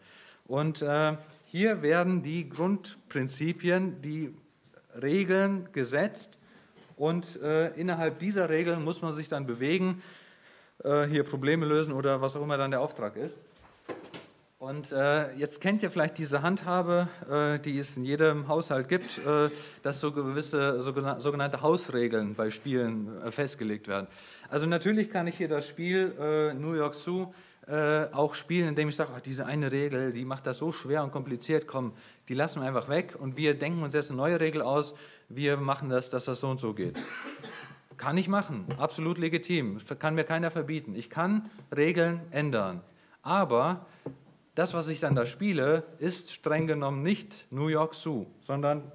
[0.48, 4.34] Und äh, hier werden die Grundprinzipien, die
[5.02, 6.38] Regeln gesetzt
[6.96, 10.02] und äh, innerhalb dieser Regeln muss man sich dann bewegen,
[10.86, 13.44] äh, hier Probleme lösen oder was auch immer dann der Auftrag ist.
[14.64, 19.18] Und äh, jetzt kennt ihr vielleicht diese Handhabe, äh, die es in jedem Haushalt gibt,
[19.18, 19.50] äh,
[19.82, 24.08] dass so gewisse sogenannte Hausregeln bei Spielen äh, festgelegt werden.
[24.48, 27.34] Also natürlich kann ich hier das Spiel äh, New York Zoo
[27.68, 31.04] äh, auch spielen, indem ich sage, oh, diese eine Regel, die macht das so schwer
[31.04, 31.92] und kompliziert, komm,
[32.30, 34.96] die lassen wir einfach weg und wir denken uns jetzt eine neue Regel aus,
[35.28, 37.04] wir machen das, dass das so und so geht.
[37.98, 40.96] Kann ich machen, absolut legitim, kann mir keiner verbieten.
[40.96, 42.80] Ich kann Regeln ändern.
[43.24, 43.86] Aber
[44.56, 48.92] das, was ich dann da spiele, ist streng genommen nicht New York Zoo, sondern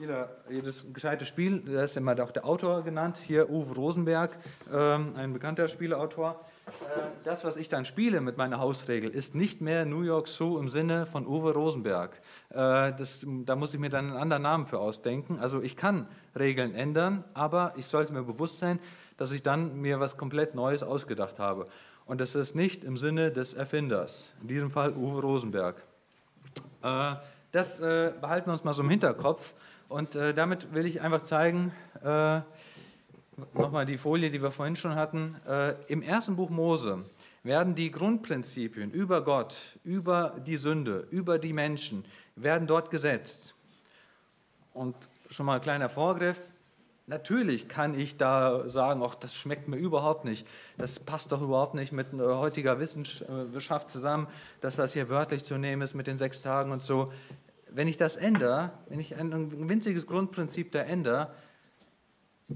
[0.00, 4.34] jeder, jedes gescheite Spiel, da ist immer auch der Autor genannt, hier Uwe Rosenberg,
[4.72, 6.42] ähm, ein bekannter Spieleautor.
[6.66, 10.58] Äh, das, was ich dann spiele mit meiner Hausregel, ist nicht mehr New York Zoo
[10.58, 12.18] im Sinne von Uwe Rosenberg.
[12.48, 15.38] Äh, das, da muss ich mir dann einen anderen Namen für ausdenken.
[15.38, 18.80] Also ich kann Regeln ändern, aber ich sollte mir bewusst sein,
[19.18, 21.66] dass ich dann mir was komplett Neues ausgedacht habe.
[22.10, 25.76] Und das ist nicht im Sinne des Erfinders, in diesem Fall Uwe Rosenberg.
[26.82, 27.14] Äh,
[27.52, 29.54] das behalten wir uns mal so im Hinterkopf.
[29.88, 31.70] Und äh, damit will ich einfach zeigen,
[32.02, 32.40] äh,
[33.54, 37.04] nochmal die Folie, die wir vorhin schon hatten, äh, im ersten Buch Mose
[37.44, 43.54] werden die Grundprinzipien über Gott, über die Sünde, über die Menschen, werden dort gesetzt.
[44.74, 44.96] Und
[45.28, 46.40] schon mal ein kleiner Vorgriff,
[47.10, 50.46] Natürlich kann ich da sagen, ach, das schmeckt mir überhaupt nicht.
[50.78, 54.28] Das passt doch überhaupt nicht mit heutiger Wissenschaft zusammen,
[54.60, 57.10] dass das hier wörtlich zu nehmen ist mit den sechs Tagen und so
[57.72, 61.32] wenn ich das ändere, wenn ich ein winziges Grundprinzip da ändere,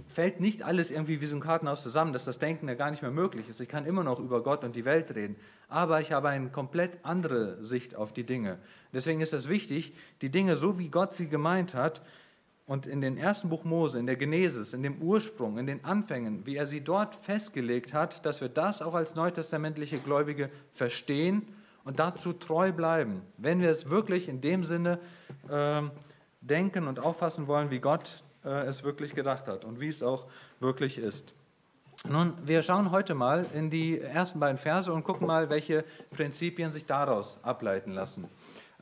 [0.09, 3.03] fällt nicht alles irgendwie wie so ein Kartenhaus zusammen, dass das Denken ja gar nicht
[3.03, 3.61] mehr möglich ist.
[3.61, 5.37] Ich kann immer noch über Gott und die Welt reden,
[5.69, 8.59] aber ich habe eine komplett andere Sicht auf die Dinge.
[8.93, 12.03] Deswegen ist es wichtig, die Dinge so wie Gott sie gemeint hat
[12.67, 16.47] und in den ersten Buch Mose, in der Genesis, in dem Ursprung, in den Anfängen,
[16.47, 21.43] wie er sie dort festgelegt hat, dass wir das auch als neutestamentliche Gläubige verstehen
[21.85, 24.99] und dazu treu bleiben, wenn wir es wirklich in dem Sinne
[25.51, 25.83] äh,
[26.41, 30.27] denken und auffassen wollen, wie Gott äh, es wirklich gedacht hat und wie es auch
[30.61, 31.35] wirklich ist.
[32.07, 36.71] Nun, wir schauen heute mal in die ersten beiden Verse und gucken mal, welche Prinzipien
[36.71, 38.29] sich daraus ableiten lassen.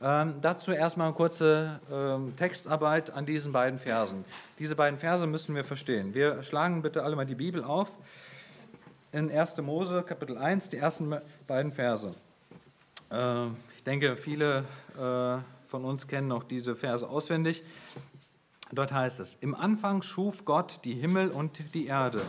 [0.05, 4.25] Ähm, dazu erstmal eine kurze ähm, Textarbeit an diesen beiden Versen.
[4.59, 6.13] Diese beiden Verse müssen wir verstehen.
[6.13, 7.89] Wir schlagen bitte alle mal die Bibel auf.
[9.13, 9.61] In 1.
[9.61, 11.15] Mose, Kapitel 1, die ersten
[11.47, 12.11] beiden Verse.
[13.09, 13.45] Äh,
[13.77, 14.65] ich denke, viele
[14.97, 17.63] äh, von uns kennen auch diese Verse auswendig.
[18.73, 22.23] Dort heißt es, im Anfang schuf Gott die Himmel und die Erde.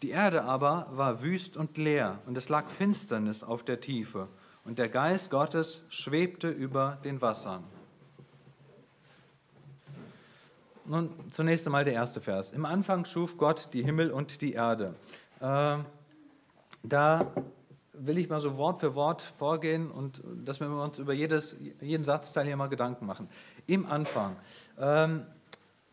[0.00, 4.28] Die Erde aber war wüst und leer, und es lag Finsternis auf der Tiefe,
[4.64, 7.64] und der Geist Gottes schwebte über den Wassern.
[10.84, 12.52] Nun zunächst einmal der erste Vers.
[12.52, 14.94] Im Anfang schuf Gott die Himmel und die Erde.
[15.40, 15.78] Äh,
[16.82, 17.32] da
[17.92, 22.04] will ich mal so Wort für Wort vorgehen und dass wir uns über jedes, jeden
[22.04, 23.28] Satzteil hier mal Gedanken machen.
[23.66, 24.36] Im Anfang
[24.78, 25.26] ähm,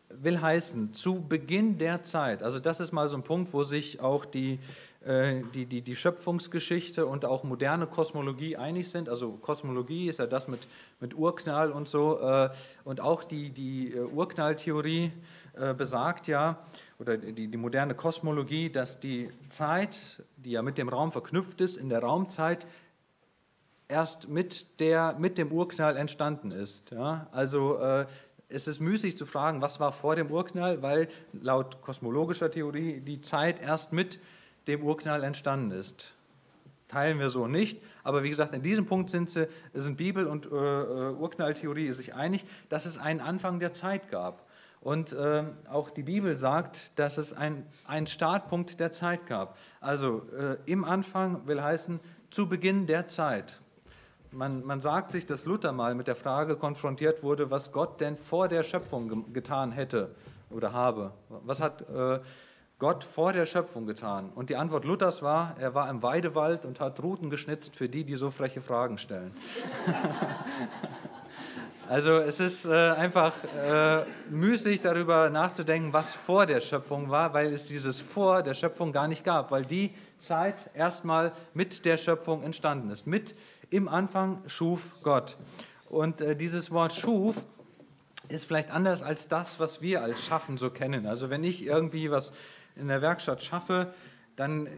[0.08, 4.00] will heißen, zu Beginn der Zeit, also das ist mal so ein Punkt, wo sich
[4.00, 4.58] auch die,
[5.02, 9.08] die, die, die Schöpfungsgeschichte und auch moderne Kosmologie einig sind.
[9.08, 10.60] Also Kosmologie ist ja das mit,
[11.00, 12.50] mit Urknall und so äh,
[12.84, 15.10] und auch die, die äh, Urknalltheorie
[15.54, 16.58] äh, besagt ja,
[16.98, 21.76] oder die, die moderne Kosmologie, dass die Zeit, die ja mit dem Raum verknüpft ist,
[21.76, 22.66] in der Raumzeit
[23.88, 26.90] erst mit, der, mit dem Urknall entstanden ist.
[26.90, 27.26] Ja?
[27.32, 28.06] Also äh,
[28.48, 33.20] es ist müßig zu fragen, was war vor dem Urknall, weil laut kosmologischer Theorie die
[33.20, 34.18] Zeit erst mit
[34.70, 36.12] dem Urknall entstanden ist.
[36.88, 37.80] Teilen wir so nicht.
[38.02, 42.14] Aber wie gesagt, in diesem Punkt sind, sie, sind Bibel und äh, äh Urknalltheorie sich
[42.14, 44.46] einig, dass es einen Anfang der Zeit gab.
[44.80, 49.58] Und äh, auch die Bibel sagt, dass es einen Startpunkt der Zeit gab.
[49.80, 53.60] Also äh, im Anfang will heißen zu Beginn der Zeit.
[54.32, 58.16] Man, man, sagt sich, dass Luther mal mit der Frage konfrontiert wurde, was Gott denn
[58.16, 60.14] vor der Schöpfung ge getan hätte
[60.50, 61.12] oder habe.
[61.28, 62.18] Was hat äh,
[62.80, 64.30] Gott vor der Schöpfung getan?
[64.34, 68.04] Und die Antwort Luthers war, er war im Weidewald und hat Routen geschnitzt für die,
[68.04, 69.32] die so freche Fragen stellen.
[71.88, 77.52] Also es ist äh, einfach äh, müßig darüber nachzudenken, was vor der Schöpfung war, weil
[77.52, 82.44] es dieses vor der Schöpfung gar nicht gab, weil die Zeit erstmal mit der Schöpfung
[82.44, 83.08] entstanden ist.
[83.08, 83.34] Mit
[83.70, 85.36] im Anfang schuf Gott.
[85.88, 87.34] Und äh, dieses Wort schuf
[88.28, 91.06] ist vielleicht anders als das, was wir als Schaffen so kennen.
[91.06, 92.32] Also wenn ich irgendwie was
[92.76, 93.92] in der Werkstatt schaffe,
[94.36, 94.68] dann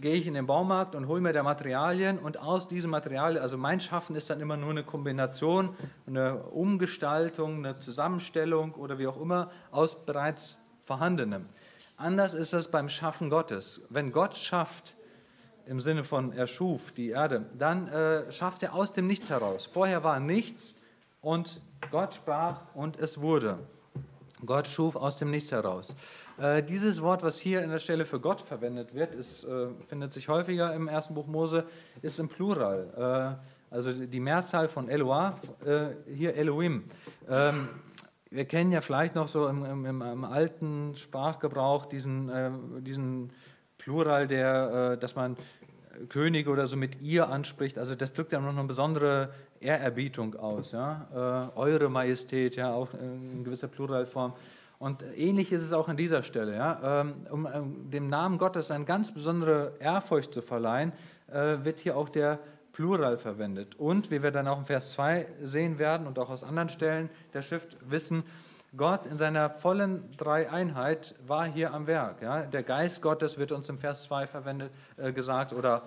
[0.00, 3.56] gehe ich in den Baumarkt und hole mir da Materialien und aus diesem Material, also
[3.56, 9.20] mein Schaffen ist dann immer nur eine Kombination, eine Umgestaltung, eine Zusammenstellung oder wie auch
[9.20, 11.46] immer aus bereits vorhandenem.
[11.96, 13.82] Anders ist es beim Schaffen Gottes.
[13.88, 14.94] Wenn Gott schafft,
[15.66, 19.66] im Sinne von er schuf die Erde, dann äh, schafft er aus dem Nichts heraus.
[19.66, 20.80] Vorher war nichts
[21.20, 23.58] und Gott sprach und es wurde.
[24.44, 25.94] Gott schuf aus dem Nichts heraus.
[26.38, 30.12] Äh, dieses Wort, was hier in der Stelle für Gott verwendet wird, ist, äh, findet
[30.12, 31.64] sich häufiger im ersten Buch Mose,
[32.02, 33.38] ist im Plural.
[33.40, 35.34] Äh, also die Mehrzahl von Eloah,
[36.06, 36.84] hier Elohim.
[37.28, 37.68] Ähm,
[38.30, 43.32] wir kennen ja vielleicht noch so im, im, im alten Sprachgebrauch diesen, diesen
[43.76, 45.36] Plural, der, dass man
[46.08, 47.78] Könige oder so mit ihr anspricht.
[47.78, 50.72] Also das drückt ja noch eine besondere Ehrerbietung aus.
[50.72, 51.50] Ja?
[51.54, 54.34] Äh, eure Majestät, ja, auch in gewisser Pluralform.
[54.78, 56.54] Und ähnlich ist es auch an dieser Stelle.
[56.54, 57.00] Ja?
[57.00, 60.92] Ähm, um, dem Namen Gottes eine ganz besondere Ehrfurcht zu verleihen,
[61.28, 62.38] äh, wird hier auch der
[62.72, 63.76] Plural verwendet.
[63.76, 67.08] Und wie wir dann auch im Vers 2 sehen werden und auch aus anderen Stellen
[67.32, 68.24] der Schrift wissen,
[68.76, 72.20] Gott in seiner vollen Dreieinheit war hier am Werk.
[72.22, 72.42] Ja?
[72.42, 75.84] Der Geist Gottes wird uns im Vers 2 verwendet, äh, gesagt oder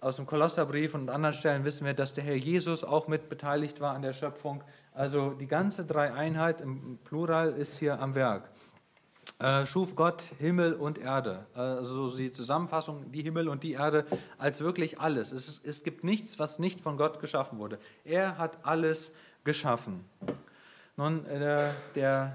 [0.00, 3.80] aus dem Kolosserbrief und anderen Stellen wissen wir, dass der Herr Jesus auch mit beteiligt
[3.80, 4.62] war an der Schöpfung.
[4.92, 8.50] Also die ganze Dreieinheit im Plural ist hier am Werk.
[9.38, 11.46] Äh, schuf Gott Himmel und Erde.
[11.54, 14.06] Also die Zusammenfassung, die Himmel und die Erde
[14.38, 15.32] als wirklich alles.
[15.32, 17.78] Es, es gibt nichts, was nicht von Gott geschaffen wurde.
[18.04, 20.04] Er hat alles geschaffen.
[20.96, 22.34] Nun, äh, der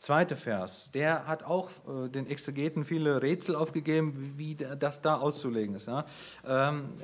[0.00, 5.74] zweite Vers, der hat auch äh, den Exegeten viele Rätsel aufgegeben, wie das da auszulegen
[5.74, 5.86] ist.
[5.86, 6.06] Ja?
[6.46, 6.94] Ähm,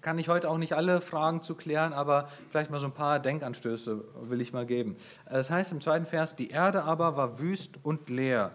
[0.00, 3.20] kann ich heute auch nicht alle Fragen zu klären, aber vielleicht mal so ein paar
[3.20, 4.96] Denkanstöße will ich mal geben.
[5.26, 8.50] Das heißt im zweiten Vers, die Erde aber war wüst und leer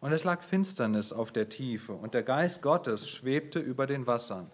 [0.00, 4.50] und es lag Finsternis auf der Tiefe und der Geist Gottes schwebte über den Wassern.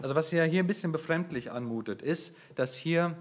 [0.00, 3.16] Also was ja hier ein bisschen befremdlich anmutet, ist, dass hier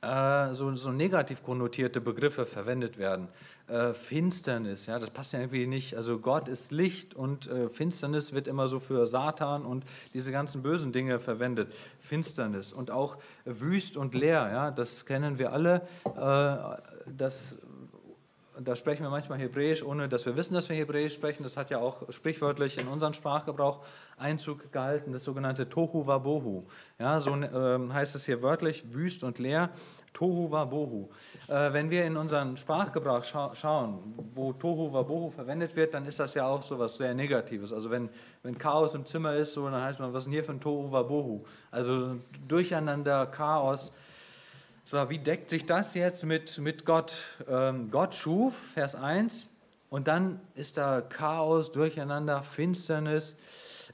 [0.00, 3.28] äh, so, so negativ konnotierte Begriffe verwendet werden.
[3.66, 5.96] Äh, Finsternis, ja, das passt ja irgendwie nicht.
[5.96, 9.84] Also Gott ist Licht und äh, Finsternis wird immer so für Satan und
[10.14, 11.72] diese ganzen bösen Dinge verwendet.
[11.98, 15.82] Finsternis und auch wüst und leer, ja, das kennen wir alle.
[16.04, 16.80] Äh,
[17.16, 17.56] das
[18.60, 21.42] da sprechen wir manchmal Hebräisch, ohne dass wir wissen, dass wir Hebräisch sprechen.
[21.42, 23.84] Das hat ja auch sprichwörtlich in unseren Sprachgebrauch
[24.16, 26.64] Einzug gehalten, das sogenannte Tohu Wabohu.
[26.98, 29.70] Ja, so äh, heißt es hier wörtlich, wüst und leer.
[30.12, 31.08] Tohu Wabohu.
[31.46, 36.18] Äh, wenn wir in unseren Sprachgebrauch scha schauen, wo Tohu Wabohu verwendet wird, dann ist
[36.18, 37.72] das ja auch so was sehr Negatives.
[37.72, 38.08] Also wenn,
[38.42, 40.60] wenn Chaos im Zimmer ist, so, dann heißt man, was ist denn hier für ein
[40.60, 41.44] Tohu Wabohu?
[41.70, 42.16] Also
[42.48, 43.92] Durcheinander, Chaos.
[44.90, 47.22] So, wie deckt sich das jetzt mit, mit Gott?
[47.46, 49.54] Ähm, Gott schuf, Vers 1,
[49.90, 53.36] und dann ist da Chaos, Durcheinander, Finsternis.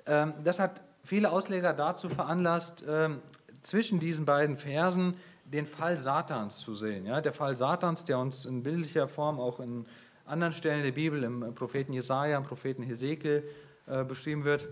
[0.07, 3.23] Ähm, das hat viele Ausleger dazu veranlasst, ähm,
[3.61, 5.15] zwischen diesen beiden Versen
[5.47, 7.07] den Fall Satans zu sehen.
[7.07, 7.21] Ja?
[7.21, 9.87] Der Fall Satans, der uns in bildlicher Form auch in
[10.27, 13.43] anderen Stellen der Bibel, im Propheten Jesaja, im Propheten Hesekiel
[13.89, 14.69] äh, beschrieben wird,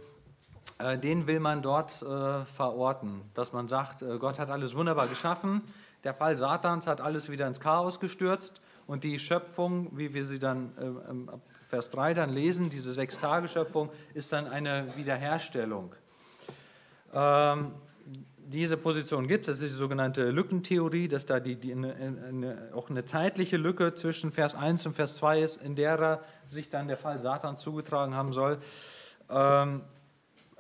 [0.79, 3.23] äh, den will man dort äh, verorten.
[3.35, 5.63] Dass man sagt, äh, Gott hat alles wunderbar geschaffen,
[6.05, 10.39] der Fall Satans hat alles wieder ins Chaos gestürzt und die Schöpfung, wie wir sie
[10.39, 15.95] dann äh, Vers 3 dann lesen, diese Sechstageschöpfung, ist dann eine Wiederherstellung.
[17.13, 17.73] Ähm,
[18.45, 22.71] diese Position gibt es, das ist die sogenannte Lückentheorie, dass da die, die eine, eine,
[22.75, 26.89] auch eine zeitliche Lücke zwischen Vers 1 und Vers 2 ist, in der sich dann
[26.89, 28.59] der Fall Satan zugetragen haben soll.
[29.31, 29.83] Ähm,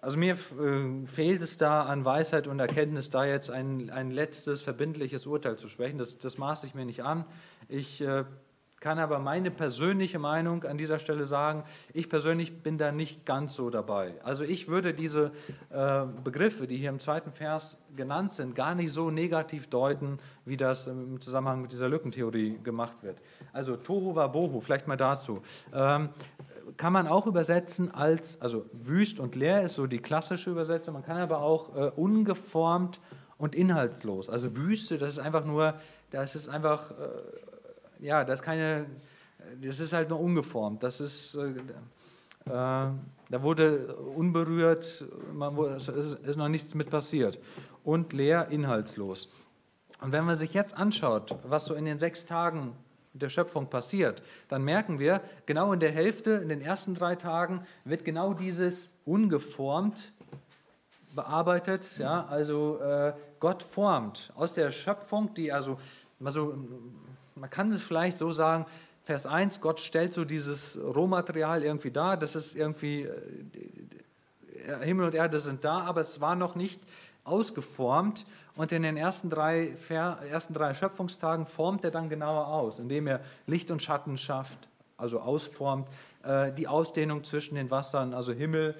[0.03, 4.61] also mir äh, fehlt es da an Weisheit und Erkenntnis, da jetzt ein, ein letztes
[4.61, 5.97] verbindliches Urteil zu sprechen.
[5.97, 7.25] Das, das maße ich mir nicht an.
[7.69, 8.25] Ich äh,
[8.81, 11.63] kann aber meine persönliche Meinung an dieser Stelle sagen,
[11.95, 14.15] ich persönlich bin da nicht ganz so dabei.
[14.25, 15.31] Also ich würde diese
[15.71, 20.57] äh, Begriffe, die hier im zweiten Vers genannt sind, gar nicht so negativ deuten, wie
[20.57, 23.19] das im Zusammenhang mit dieser Lückentheorie gemacht wird.
[23.53, 25.43] Also Tohu wa Bohu, vielleicht mal dazu.
[25.73, 26.09] Ähm,
[26.77, 31.05] kann man auch übersetzen als, also wüst und leer ist so die klassische Übersetzung, man
[31.05, 33.01] kann aber auch äh, ungeformt
[33.39, 34.31] und inhaltslos.
[34.31, 35.75] Also Wüste, das ist einfach nur,
[36.11, 38.87] das ist einfach, äh, ja, das ist keine,
[39.61, 40.83] das ist halt nur ungeformt.
[40.83, 41.49] Das ist, äh,
[42.51, 42.91] äh
[43.33, 47.39] da wurde unberührt, man wurde, es ist, noch nichts mit passiert.
[47.83, 49.29] Und leer, inhaltslos.
[50.03, 52.77] Und wenn man sich jetzt anschaut, was so in den sechs Tagen
[53.15, 57.67] der Schöpfung passiert, dann merken wir, genau in der Hälfte, in den ersten drei Tagen,
[57.85, 60.13] wird genau dieses ungeformt
[61.15, 61.99] bearbeitet.
[61.99, 62.27] Ja?
[62.27, 65.79] Also äh, Gott formt aus der Schöpfung, die also,
[66.25, 66.55] also,
[67.35, 68.67] man kann es vielleicht so sagen,
[69.05, 75.15] Vers 1, Gott stellt so dieses Rohmaterial irgendwie dar, das ist irgendwie, äh, Himmel und
[75.15, 76.81] Erde sind da, aber es war noch nicht
[77.25, 79.75] ausgeformt und in den ersten drei,
[80.31, 85.21] ersten drei Schöpfungstagen formt er dann genauer aus, indem er Licht und Schatten schafft, also
[85.21, 85.89] ausformt,
[86.23, 88.75] äh, die Ausdehnung zwischen den Wassern, also Himmel,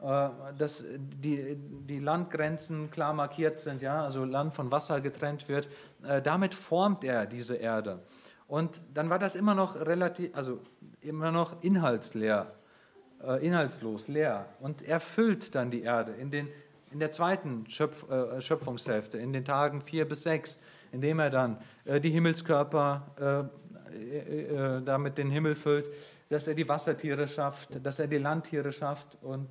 [0.00, 5.68] äh, dass die, die Landgrenzen klar markiert sind, ja, also Land von Wasser getrennt wird.
[6.06, 7.98] Äh, damit formt er diese Erde.
[8.46, 10.60] Und dann war das immer noch relativ, also
[11.00, 12.52] immer noch inhaltsleer,
[13.40, 14.46] inhaltslos, leer.
[14.60, 16.48] Und er füllt dann die Erde in den
[16.96, 21.58] in der zweiten Schöpf, äh, Schöpfungshälfte, in den Tagen vier bis sechs, indem er dann
[21.84, 23.50] äh, die Himmelskörper
[23.92, 25.90] äh, äh, äh, damit den Himmel füllt,
[26.30, 29.46] dass er die Wassertiere schafft, dass er die Landtiere schafft und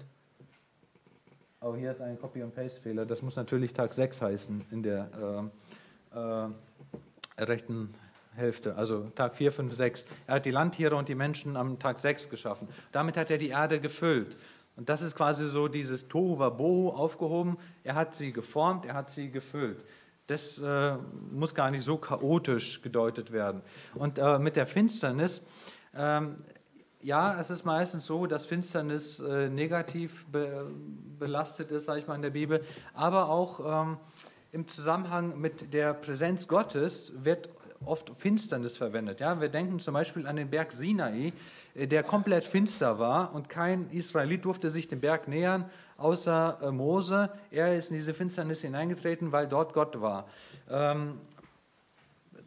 [1.60, 3.06] Aber hier ist ein Copy- und Paste-Fehler.
[3.06, 5.52] Das muss natürlich Tag 6 heißen in der
[6.16, 7.94] äh, rechten
[8.36, 10.06] Hälfte, also Tag 4, 5, 6.
[10.26, 12.68] Er hat die Landtiere und die Menschen am Tag 6 geschaffen.
[12.92, 14.36] Damit hat er die Erde gefüllt.
[14.76, 17.58] Und das ist quasi so dieses Tohu Wabohu aufgehoben.
[17.84, 19.78] Er hat sie geformt, er hat sie gefüllt.
[20.28, 20.98] Das äh,
[21.32, 23.62] muss gar nicht so chaotisch gedeutet werden.
[23.94, 25.44] Und äh, mit der Finsternis,
[25.96, 26.38] ähm,
[27.02, 30.72] ja, es ist meistens so, dass Finsternis äh, negativ be
[31.20, 32.62] belastet ist, sage ich mal in der Bibel,
[32.94, 33.98] aber auch ähm,
[34.52, 37.50] im Zusammenhang mit der Präsenz Gottes wird
[37.86, 39.22] oft Finsternis verwendet.
[39.22, 41.32] Ja, wir denken zum Beispiel an den Berg Sinai,
[41.76, 47.30] der komplett finster war und kein Israelit durfte sich dem Berg nähern, außer äh, Mose.
[47.52, 50.26] Er ist in diese Finsternis hineingetreten, weil dort Gott war.
[50.70, 51.20] Ähm,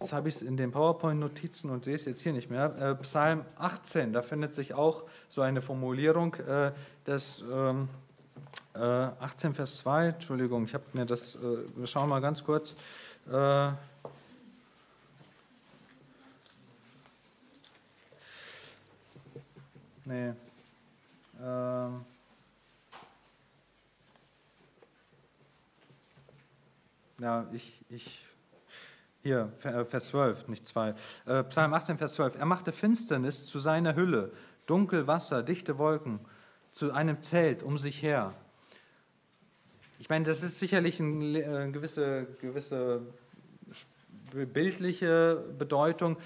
[0.00, 2.74] jetzt habe ich es in den PowerPoint-Notizen und sehe es jetzt hier nicht mehr.
[2.78, 6.72] Äh, Psalm 18, da findet sich auch so eine Formulierung, äh,
[7.04, 7.44] dass.
[7.52, 7.88] Ähm,
[8.72, 12.76] 18 Vers 2, Entschuldigung, ich habe mir das, wir schauen mal ganz kurz.
[20.08, 20.32] Nee.
[21.38, 22.04] Ähm.
[27.18, 28.24] Ja, ich, ich,
[29.22, 30.94] hier, äh, Vers 12, nicht 2.
[31.26, 32.36] Äh, Psalm 18, Vers 12.
[32.36, 34.32] Er machte Finsternis zu seiner Hülle,
[34.64, 36.20] dunkel Wasser, dichte Wolken,
[36.72, 38.32] zu einem Zelt um sich her.
[39.98, 43.02] Ich meine, das ist sicherlich eine äh, gewisse, gewisse
[44.32, 46.16] bildliche Bedeutung.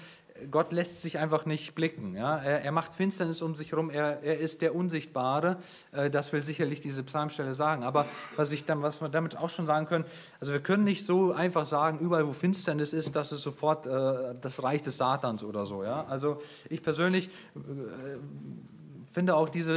[0.51, 2.15] Gott lässt sich einfach nicht blicken.
[2.15, 2.37] Ja?
[2.37, 5.57] Er, er, macht Finsternis um sich herum, er, er ist der Unsichtbare.
[5.91, 7.83] Äh, das will sicherlich diese Psalmstelle sagen.
[7.83, 10.05] Aber was, ich dann, was wir damit auch schon sagen können,
[10.39, 14.35] also wir können nicht so einfach sagen, überall wo Finsternis ist, das ist sofort äh,
[14.39, 15.83] das Reich des Satans oder so.
[15.83, 16.05] Ja?
[16.05, 17.59] Also ich persönlich äh,
[19.09, 19.73] finde auch diese,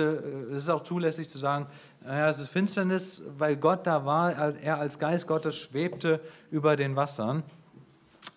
[0.51, 1.67] es ist auch zulässig zu sagen,
[2.05, 6.97] naja, es ist Finsternis, weil Gott da war, er als Geist Gottes schwebte über den
[6.97, 7.43] Wassern.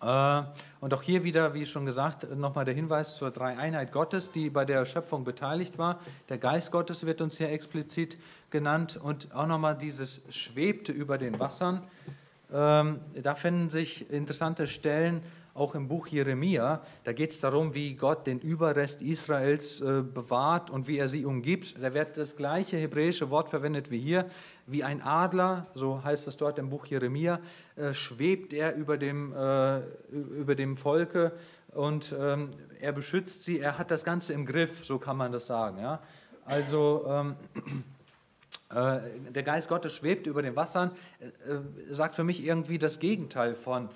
[0.00, 0.42] Äh,
[0.80, 4.64] und auch hier wieder, wie schon gesagt, nochmal der Hinweis zur Dreieinheit Gottes, die bei
[4.64, 6.00] der Schöpfung beteiligt war.
[6.28, 8.16] Der Geist Gottes wird uns hier explizit
[8.50, 11.82] genannt und auch nochmal dieses schwebte über den Wassern.
[12.52, 15.22] Ähm, da finden sich interessante Stellen,
[15.60, 16.80] auch im Buch Jeremia.
[17.04, 21.26] Da geht es darum, wie Gott den Überrest Israels äh, bewahrt und wie er sie
[21.26, 21.74] umgibt.
[21.80, 24.24] Da wird das gleiche hebräische Wort verwendet wie hier.
[24.66, 27.40] Wie ein Adler, so heißt es dort im Buch Jeremia,
[27.76, 31.32] äh, schwebt er über dem, äh, über dem Volke
[31.74, 32.48] und ähm,
[32.80, 33.60] er beschützt sie.
[33.60, 35.78] Er hat das Ganze im Griff, so kann man das sagen.
[35.78, 36.00] Ja?
[36.46, 37.04] Also.
[37.06, 37.36] Ähm,
[38.72, 43.56] äh, der Geist Gottes schwebt über den Wassern, äh, sagt für mich irgendwie das Gegenteil
[43.56, 43.88] von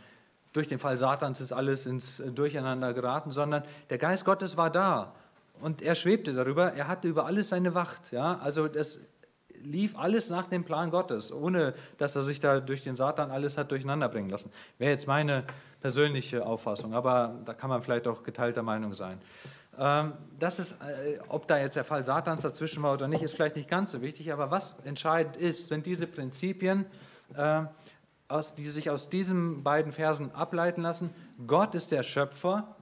[0.55, 5.13] durch den Fall Satans ist alles ins Durcheinander geraten, sondern der Geist Gottes war da
[5.61, 8.13] und er schwebte darüber, er hatte über alles seine Wacht.
[8.13, 8.39] Ja?
[8.39, 9.01] Also das
[9.63, 13.59] lief alles nach dem Plan Gottes, ohne dass er sich da durch den Satan alles
[13.59, 14.51] hat durcheinander bringen lassen.
[14.79, 15.45] Wäre jetzt meine
[15.81, 19.21] persönliche Auffassung, aber da kann man vielleicht auch geteilter Meinung sein.
[19.79, 23.35] Ähm, das ist, äh, ob da jetzt der Fall Satans dazwischen war oder nicht, ist
[23.35, 26.87] vielleicht nicht ganz so wichtig, aber was entscheidend ist, sind diese Prinzipien,
[27.37, 27.63] äh,
[28.29, 31.11] aus, die sich aus diesen beiden Versen ableiten lassen.
[31.47, 32.77] Gott ist der Schöpfer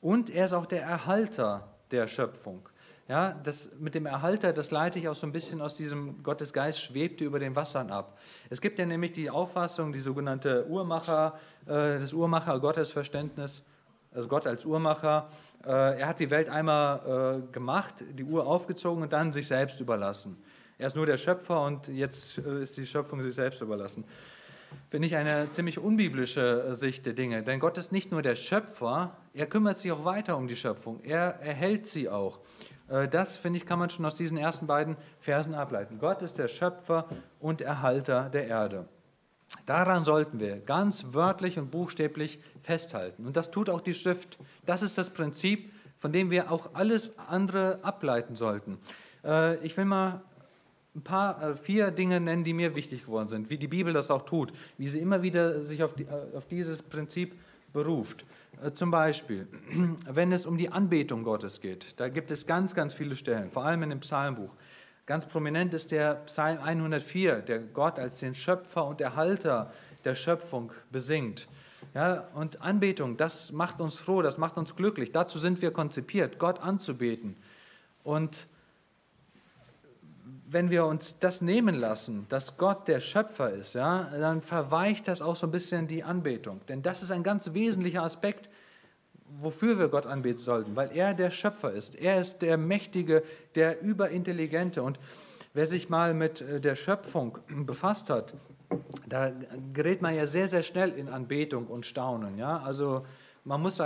[0.00, 2.68] und er ist auch der Erhalter der Schöpfung.
[3.08, 6.52] Ja, das mit dem Erhalter, das leite ich auch so ein bisschen aus diesem Gottes
[6.52, 8.16] Geist schwebte über den Wassern ab.
[8.50, 13.64] Es gibt ja nämlich die Auffassung, die sogenannte Uhrmacher, äh, das Uhrmacher-Gottesverständnis,
[14.14, 15.28] also Gott als Uhrmacher.
[15.64, 19.80] Äh, er hat die Welt einmal äh, gemacht, die Uhr aufgezogen und dann sich selbst
[19.80, 20.40] überlassen.
[20.78, 24.04] Er ist nur der Schöpfer und jetzt ist die Schöpfung sich selbst überlassen
[24.90, 27.42] finde ich eine ziemlich unbiblische äh, Sicht der Dinge.
[27.42, 31.00] Denn Gott ist nicht nur der Schöpfer, er kümmert sich auch weiter um die Schöpfung.
[31.02, 32.40] Er erhält sie auch.
[32.88, 35.98] Äh, das, finde ich, kann man schon aus diesen ersten beiden Versen ableiten.
[35.98, 38.88] Gott ist der Schöpfer und Erhalter der Erde.
[39.66, 43.26] Daran sollten wir ganz wörtlich und buchstäblich festhalten.
[43.26, 44.38] Und das tut auch die Schrift.
[44.64, 48.78] Das ist das Prinzip, von dem wir auch alles andere ableiten sollten.
[49.24, 50.22] Äh, ich will mal
[50.94, 54.10] ein paar, äh, vier Dinge nennen, die mir wichtig geworden sind, wie die Bibel das
[54.10, 57.34] auch tut, wie sie immer wieder sich auf, die, äh, auf dieses Prinzip
[57.72, 58.24] beruft.
[58.62, 59.46] Äh, zum Beispiel,
[60.10, 63.64] wenn es um die Anbetung Gottes geht, da gibt es ganz, ganz viele Stellen, vor
[63.64, 64.54] allem in dem Psalmbuch.
[65.06, 69.72] Ganz prominent ist der Psalm 104, der Gott als den Schöpfer und Erhalter
[70.04, 71.48] der Schöpfung besingt.
[71.94, 75.10] Ja, und Anbetung, das macht uns froh, das macht uns glücklich.
[75.10, 77.36] Dazu sind wir konzipiert, Gott anzubeten.
[78.04, 78.46] Und
[80.52, 85.22] wenn wir uns das nehmen lassen, dass Gott der Schöpfer ist, ja, dann verweicht das
[85.22, 86.60] auch so ein bisschen die Anbetung.
[86.68, 88.48] Denn das ist ein ganz wesentlicher Aspekt,
[89.40, 91.94] wofür wir Gott anbeten sollten, weil er der Schöpfer ist.
[91.94, 93.22] Er ist der Mächtige,
[93.54, 94.82] der Überintelligente.
[94.82, 94.98] Und
[95.54, 98.34] wer sich mal mit äh, der Schöpfung befasst hat,
[99.06, 99.32] da
[99.72, 102.38] gerät man ja sehr, sehr schnell in Anbetung und Staunen.
[102.38, 102.58] Ja?
[102.58, 103.02] Also
[103.44, 103.80] man muss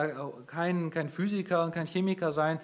[0.46, 2.58] kein, kein Physiker und kein Chemiker sein.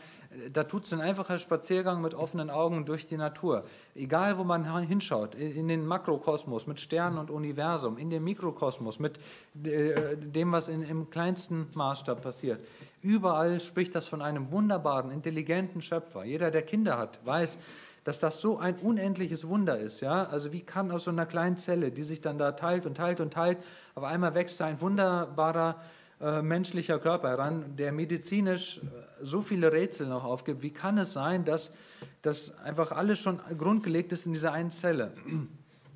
[0.52, 3.64] Da tut es ein einfacher Spaziergang mit offenen Augen durch die Natur.
[3.96, 9.18] Egal, wo man hinschaut, in den Makrokosmos mit Sternen und Universum, in den Mikrokosmos mit
[9.64, 12.60] äh, dem, was in, im kleinsten Maßstab passiert.
[13.02, 16.22] Überall spricht das von einem wunderbaren, intelligenten Schöpfer.
[16.22, 17.58] Jeder, der Kinder hat, weiß,
[18.04, 20.00] dass das so ein unendliches Wunder ist.
[20.00, 20.24] Ja?
[20.24, 23.20] Also wie kann aus so einer kleinen Zelle, die sich dann da teilt und teilt
[23.20, 23.58] und teilt,
[23.96, 25.76] auf einmal wächst da ein wunderbarer
[26.20, 30.62] äh, menschlicher Körper heran, der medizinisch äh, so viele Rätsel noch aufgibt.
[30.62, 31.74] Wie kann es sein, dass
[32.22, 35.12] das einfach alles schon grundgelegt ist in dieser einen Zelle?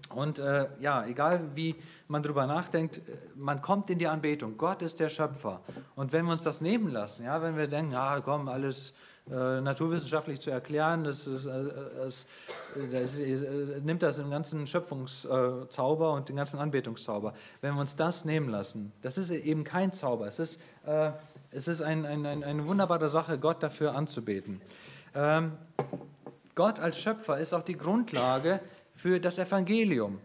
[0.08, 1.74] Und äh, ja, egal wie
[2.08, 3.00] man darüber nachdenkt, äh,
[3.34, 4.56] man kommt in die Anbetung.
[4.56, 5.60] Gott ist der Schöpfer.
[5.94, 8.94] Und wenn wir uns das nehmen lassen, ja, wenn wir denken, ah, komm, alles
[9.30, 11.64] äh, naturwissenschaftlich zu erklären, das, ist, äh,
[11.96, 12.26] das,
[12.92, 17.32] das äh, nimmt das den ganzen Schöpfungszauber und den ganzen Anbetungszauber.
[17.62, 21.12] Wenn wir uns das nehmen lassen, das ist eben kein Zauber, es ist, äh,
[21.52, 24.60] es ist ein, ein, ein, eine wunderbare Sache, Gott dafür anzubeten.
[25.14, 25.52] Ähm,
[26.54, 28.60] Gott als Schöpfer ist auch die Grundlage
[28.92, 30.20] für das Evangelium.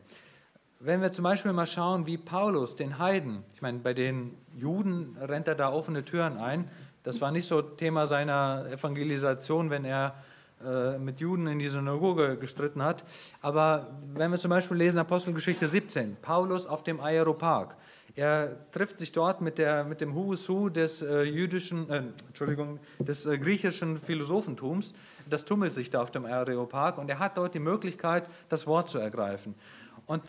[0.82, 5.18] Wenn wir zum Beispiel mal schauen, wie Paulus den Heiden, ich meine, bei den Juden
[5.20, 6.70] rennt er da offene Türen ein,
[7.10, 10.14] das war nicht so Thema seiner Evangelisation, wenn er
[10.64, 13.04] äh, mit Juden in die Synagoge gestritten hat.
[13.42, 17.76] Aber wenn wir zum Beispiel lesen Apostelgeschichte 17, Paulus auf dem Aeropark,
[18.16, 23.26] er trifft sich dort mit, der, mit dem Husu des äh, jüdischen, äh, Entschuldigung, des
[23.26, 24.94] äh, griechischen Philosophentums.
[25.28, 28.88] Das tummelt sich da auf dem Areopag und er hat dort die Möglichkeit, das Wort
[28.88, 29.56] zu ergreifen.
[30.06, 30.22] Und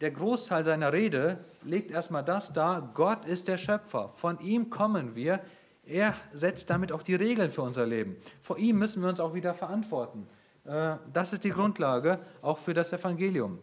[0.00, 5.14] der Großteil seiner Rede legt erstmal das dar, Gott ist der Schöpfer, von ihm kommen
[5.14, 5.38] wir,
[5.86, 8.16] er setzt damit auch die Regeln für unser Leben.
[8.40, 10.26] Vor ihm müssen wir uns auch wieder verantworten.
[10.64, 13.58] Äh, das ist die Grundlage auch für das Evangelium.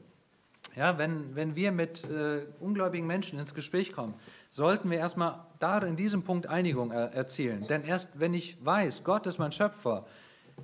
[0.75, 4.13] Ja, wenn, wenn wir mit äh, ungläubigen Menschen ins Gespräch kommen,
[4.49, 7.67] sollten wir erstmal da in diesem Punkt Einigung er, erzielen.
[7.67, 10.05] Denn erst wenn ich weiß, Gott ist mein Schöpfer,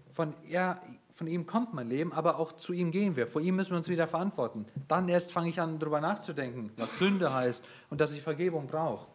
[0.10, 0.82] von, er,
[1.12, 3.28] von ihm kommt mein Leben, aber auch zu ihm gehen wir.
[3.28, 4.66] Vor ihm müssen wir uns wieder verantworten.
[4.88, 9.08] Dann erst fange ich an, darüber nachzudenken, was Sünde heißt und dass ich Vergebung brauche.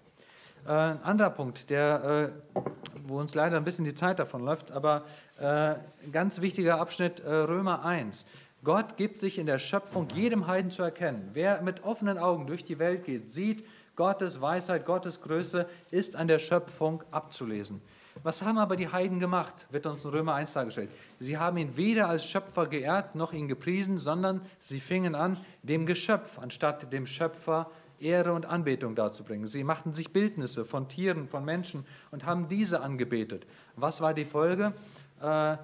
[0.66, 2.62] Äh, ein anderer Punkt, der, äh,
[3.06, 5.04] wo uns leider ein bisschen die Zeit davon läuft, aber
[5.40, 5.74] äh,
[6.10, 8.26] ganz wichtiger Abschnitt äh, Römer 1.
[8.64, 11.30] Gott gibt sich in der Schöpfung jedem Heiden zu erkennen.
[11.32, 13.64] Wer mit offenen Augen durch die Welt geht, sieht,
[13.96, 17.82] Gottes Weisheit, Gottes Größe ist an der Schöpfung abzulesen.
[18.22, 20.90] Was haben aber die Heiden gemacht, wird uns in Römer 1 dargestellt.
[21.18, 25.86] Sie haben ihn weder als Schöpfer geehrt noch ihn gepriesen, sondern sie fingen an, dem
[25.86, 27.70] Geschöpf anstatt dem Schöpfer
[28.02, 29.46] Ehre und Anbetung darzubringen.
[29.46, 33.46] Sie machten sich Bildnisse von Tieren, von Menschen und haben diese angebetet.
[33.76, 34.72] Was war die Folge?
[35.20, 35.56] Äh,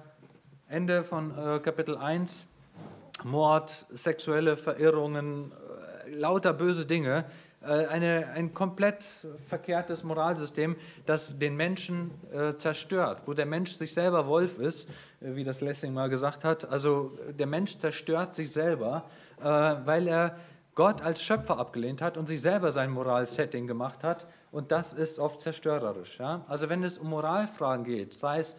[0.67, 2.45] Ende von äh, Kapitel 1,
[3.23, 7.25] Mord, sexuelle Verirrungen, äh, lauter böse Dinge.
[7.61, 9.03] Äh, eine, ein komplett
[9.45, 14.87] verkehrtes Moralsystem, das den Menschen äh, zerstört, wo der Mensch sich selber Wolf ist,
[15.19, 16.69] äh, wie das Lessing mal gesagt hat.
[16.69, 19.05] Also der Mensch zerstört sich selber,
[19.41, 20.37] weil er
[20.79, 24.25] Gott als Schöpfer abgelehnt hat und sich selber sein Moralsetting gemacht hat.
[24.49, 26.19] Und das ist oft zerstörerisch.
[26.19, 26.45] Ja?
[26.47, 28.55] Also wenn es um Moralfragen geht, sei es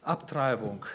[0.00, 0.86] Abtreibung,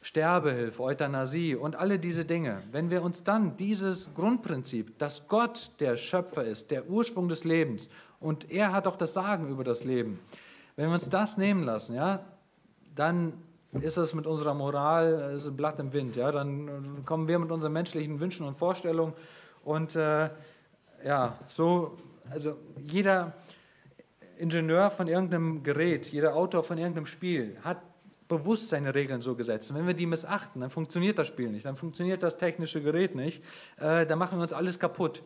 [0.00, 5.98] Sterbehilfe, Euthanasie und alle diese Dinge, wenn wir uns dann dieses Grundprinzip, dass Gott der
[5.98, 10.20] Schöpfer ist, der Ursprung des Lebens und er hat auch das Sagen über das Leben,
[10.76, 12.24] wenn wir uns das nehmen lassen, ja,
[12.94, 13.34] dann
[13.72, 16.16] ist es mit unserer Moral ist ein Blatt im Wind.
[16.16, 16.32] Ja?
[16.32, 19.12] Dann kommen wir mit unseren menschlichen Wünschen und Vorstellungen
[19.66, 20.30] und äh,
[21.04, 21.98] ja, so,
[22.30, 22.56] also
[22.86, 23.34] jeder
[24.38, 27.82] Ingenieur von irgendeinem Gerät, jeder Autor von irgendeinem Spiel hat
[28.28, 29.70] bewusst seine Regeln so gesetzt.
[29.70, 33.16] Und wenn wir die missachten, dann funktioniert das Spiel nicht, dann funktioniert das technische Gerät
[33.16, 33.42] nicht,
[33.78, 35.22] äh, dann machen wir uns alles kaputt.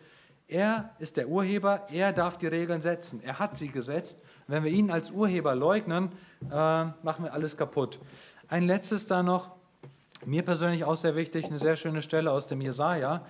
[0.48, 4.22] Er ist der Urheber, er darf die Regeln setzen, er hat sie gesetzt.
[4.46, 6.12] wenn wir ihn als Urheber leugnen,
[6.50, 8.00] äh, machen wir alles kaputt.
[8.48, 9.50] Ein letztes da noch,
[10.24, 13.24] mir persönlich auch sehr wichtig, eine sehr schöne Stelle aus dem Jesaja.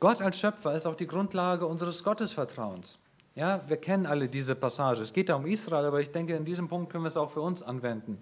[0.00, 2.98] Gott als Schöpfer ist auch die Grundlage unseres Gottesvertrauens.
[3.34, 5.02] Ja, wir kennen alle diese Passage.
[5.02, 7.30] Es geht da um Israel, aber ich denke, in diesem Punkt können wir es auch
[7.30, 8.18] für uns anwenden.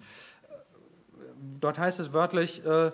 [1.59, 2.91] Dort heißt es wörtlich, äh,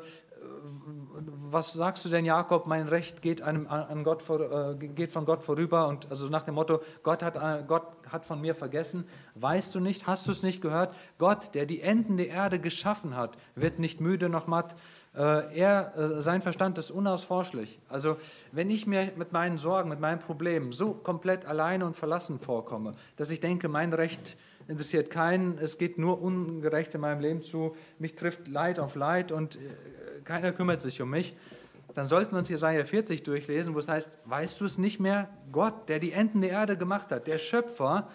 [1.53, 4.39] was sagst du denn, Jakob, mein Recht geht, einem, an Gott vor,
[4.72, 8.26] äh, geht von Gott vorüber und also nach dem Motto, Gott hat, äh, Gott hat
[8.26, 9.05] von mir vergessen.
[9.36, 10.93] Weißt du nicht, hast du es nicht gehört?
[11.20, 14.76] Gott, der die Enden der Erde geschaffen hat, wird nicht müde noch matt.
[15.16, 17.80] Äh, er, äh, sein Verstand ist unausforschlich.
[17.88, 18.18] Also
[18.51, 22.93] wenn ich mir mit meinen Sorgen, mit meinen Problemen so komplett alleine und verlassen vorkomme,
[23.18, 24.36] dass ich denke, mein Recht
[24.68, 29.32] interessiert keinen, es geht nur ungerecht in meinem Leben zu, mich trifft Leid auf Leid
[29.32, 29.59] und äh,
[30.24, 31.36] keiner kümmert sich um mich,
[31.93, 35.30] dann sollten wir uns Jesaja 40 durchlesen, wo es heißt, weißt du es nicht mehr?
[35.51, 38.09] Gott, der die Enden der Erde gemacht hat, der Schöpfer,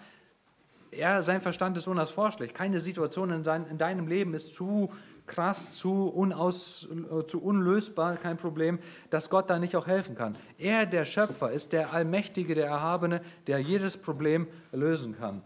[0.91, 2.53] er, sein Verstand ist unausforschlich.
[2.53, 4.91] Keine Situation in, sein, in deinem Leben ist zu
[5.29, 6.89] krass, zu, unaus,
[7.27, 10.35] zu unlösbar, kein Problem, dass Gott da nicht auch helfen kann.
[10.57, 15.41] Er, der Schöpfer, ist der Allmächtige, der Erhabene, der jedes Problem lösen kann.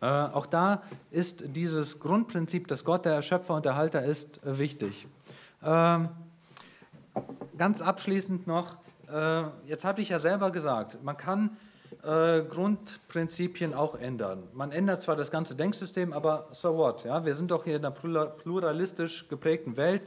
[0.00, 4.58] Äh, auch da ist dieses Grundprinzip, dass Gott der Schöpfer und der Halter ist, äh,
[4.58, 5.06] wichtig.
[5.62, 6.08] Ähm,
[7.58, 8.76] ganz abschließend noch,
[9.12, 11.56] äh, jetzt habe ich ja selber gesagt, man kann
[12.02, 14.44] äh, Grundprinzipien auch ändern.
[14.54, 17.04] Man ändert zwar das ganze Denksystem, aber so what?
[17.04, 17.24] Ja?
[17.24, 20.02] Wir sind doch hier in einer pluralistisch geprägten Welt.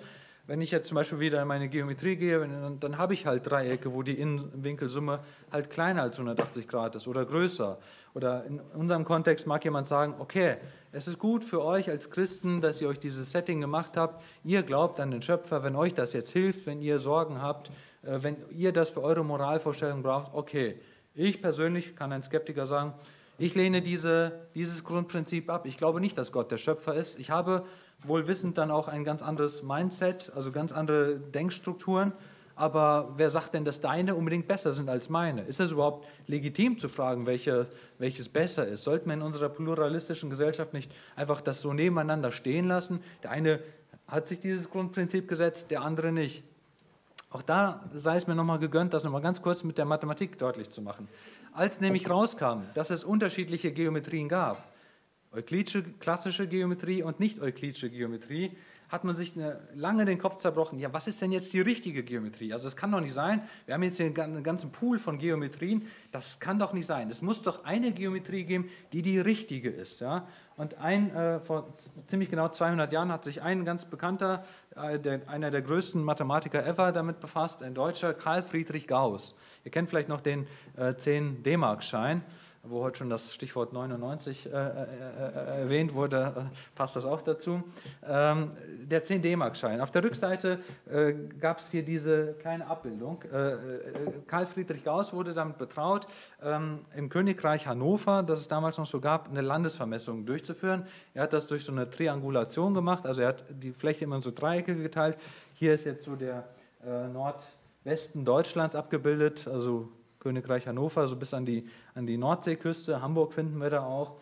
[0.45, 3.49] Wenn ich jetzt zum Beispiel wieder in meine Geometrie gehe, dann, dann habe ich halt
[3.49, 5.19] Dreiecke, wo die Innenwinkelsumme
[5.51, 7.77] halt kleiner als 180 Grad ist oder größer.
[8.13, 10.57] Oder in unserem Kontext mag jemand sagen, okay,
[10.91, 14.21] es ist gut für euch als Christen, dass ihr euch dieses Setting gemacht habt.
[14.43, 17.69] Ihr glaubt an den Schöpfer, wenn euch das jetzt hilft, wenn ihr Sorgen habt,
[18.01, 20.79] äh, wenn ihr das für eure Moralvorstellung braucht, okay.
[21.15, 22.93] Ich persönlich kann ein Skeptiker sagen,
[23.37, 25.65] ich lehne diese, dieses Grundprinzip ab.
[25.67, 27.19] Ich glaube nicht, dass Gott der Schöpfer ist.
[27.19, 27.65] Ich habe
[28.03, 32.13] wohl wissend dann auch ein ganz anderes Mindset, also ganz andere Denkstrukturen.
[32.55, 35.41] Aber wer sagt denn, dass deine unbedingt besser sind als meine?
[35.41, 37.67] Ist es überhaupt legitim zu fragen, welche,
[37.99, 38.83] welches besser ist?
[38.83, 43.01] Sollten wir in unserer pluralistischen Gesellschaft nicht einfach das so nebeneinander stehen lassen?
[43.23, 43.59] Der eine
[44.07, 46.43] hat sich dieses Grundprinzip gesetzt, der andere nicht.
[47.33, 50.69] Auch da sei es mir nochmal gegönnt, das nochmal ganz kurz mit der Mathematik deutlich
[50.69, 51.07] zu machen.
[51.51, 54.71] Als nämlich rauskam, dass es unterschiedliche Geometrien gab,
[55.31, 58.55] euklidische klassische Geometrie und nicht-euklidische Geometrie,
[58.93, 59.33] hat man sich
[59.73, 62.53] lange den Kopf zerbrochen, ja, was ist denn jetzt die richtige Geometrie?
[62.53, 66.39] Also es kann doch nicht sein, wir haben jetzt einen ganzen Pool von Geometrien, das
[66.39, 67.09] kann doch nicht sein.
[67.09, 70.01] Es muss doch eine Geometrie geben, die die richtige ist.
[70.01, 70.27] Ja?
[70.57, 71.73] Und ein, äh, vor
[72.05, 76.63] ziemlich genau 200 Jahren hat sich ein ganz bekannter, äh, der, einer der größten Mathematiker
[76.63, 79.33] ever damit befasst, ein Deutscher, Karl Friedrich Gauss.
[79.65, 80.45] Ihr kennt vielleicht noch den
[80.77, 82.21] äh, 10 D-Mark-Schein
[82.65, 87.21] wo heute schon das Stichwort 99 äh, äh, äh, erwähnt wurde, äh, passt das auch
[87.21, 87.61] dazu.
[88.07, 88.51] Ähm,
[88.83, 89.81] der 10 D-Mark-Schein.
[89.81, 90.59] Auf der Rückseite
[90.89, 93.23] äh, gab es hier diese kleine Abbildung.
[94.27, 96.07] Karl Friedrich Gauss wurde damit betraut,
[96.41, 100.87] ähm, im Königreich Hannover, das es damals noch so gab, eine Landesvermessung durchzuführen.
[101.13, 104.21] Er hat das durch so eine Triangulation gemacht, also er hat die Fläche immer in
[104.21, 105.17] so Dreiecke geteilt.
[105.55, 106.47] Hier ist jetzt so der
[107.11, 109.89] Nordwesten Deutschlands abgebildet, also
[110.23, 113.01] Königreich Hannover, so bis an die, an die Nordseeküste.
[113.01, 114.15] Hamburg finden wir da auch.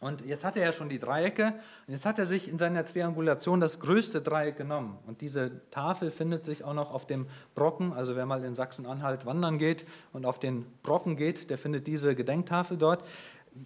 [0.00, 1.54] Und jetzt hat er schon die Dreiecke
[1.86, 4.98] und jetzt hat er sich in seiner Triangulation das größte Dreieck genommen.
[5.06, 7.92] Und diese Tafel findet sich auch noch auf dem Brocken.
[7.92, 12.14] Also wer mal in Sachsen-Anhalt wandern geht und auf den Brocken geht, der findet diese
[12.14, 13.04] Gedenktafel dort.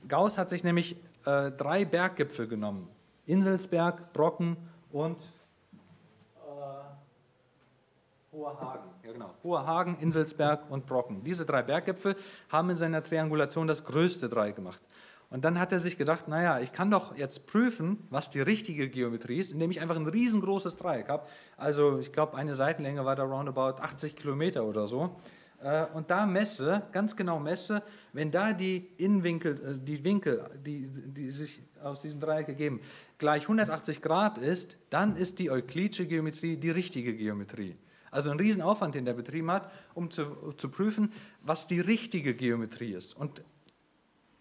[0.09, 0.97] Gauss hat sich nämlich
[1.27, 2.89] äh, drei Berggipfel genommen.
[3.27, 4.57] Inselsberg, Brocken
[4.93, 5.19] und
[8.41, 8.89] Hoher Hagen.
[9.05, 9.35] Ja, genau.
[9.45, 11.23] Hoher Hagen, Inselsberg und Brocken.
[11.25, 12.17] Diese drei Berggipfel
[12.49, 14.83] haben in seiner Triangulation das größte Dreieck gemacht.
[15.29, 18.89] Und dann hat er sich gedacht, naja, ich kann doch jetzt prüfen, was die richtige
[18.89, 21.27] Geometrie ist, indem ich einfach ein riesengroßes Dreieck habe.
[21.59, 25.17] Also ich glaube, eine Seitenlänge war da roundabout 80 Kilometer oder so.
[25.63, 27.83] Äh, und da messe, ganz genau messe,
[28.15, 32.81] wenn da die Innenwinkel, äh, die Winkel, die, die sich aus diesem Dreieck ergeben,
[33.19, 37.77] gleich 180 Grad ist, dann ist die euklidische Geometrie die richtige Geometrie.
[38.11, 42.93] Also ein Riesenaufwand, den der betrieben hat, um zu, zu prüfen, was die richtige Geometrie
[42.93, 43.17] ist.
[43.17, 43.43] Und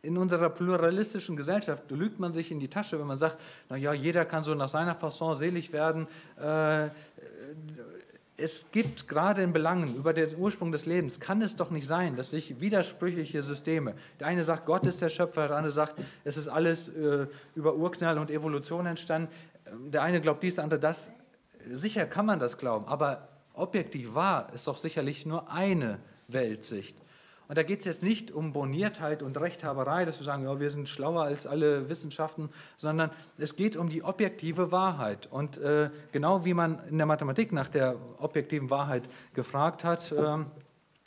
[0.02, 3.38] in unserer pluralistischen Gesellschaft lügt man sich in die Tasche, wenn man sagt,
[3.70, 6.08] naja, jeder kann so nach seiner Fasson selig werden.
[6.42, 6.90] Äh,
[8.38, 12.16] es gibt gerade in Belangen über den Ursprung des Lebens, kann es doch nicht sein,
[12.16, 16.38] dass sich widersprüchliche Systeme, der eine sagt, Gott ist der Schöpfer, der andere sagt, es
[16.38, 19.30] ist alles äh, über Urknall und Evolution entstanden,
[19.92, 21.12] der eine glaubt dies, der andere das.
[21.72, 23.28] Sicher kann man das glauben, aber
[23.60, 26.98] objektiv wahr ist doch sicherlich nur eine Weltsicht.
[27.50, 30.70] Und da geht es jetzt nicht um Boniertheit und Rechthaberei, dass wir sagen, ja, wir
[30.70, 35.28] sind schlauer als alle Wissenschaften, sondern es geht um die objektive Wahrheit.
[35.32, 40.38] Und äh, genau wie man in der Mathematik nach der objektiven Wahrheit gefragt hat, äh,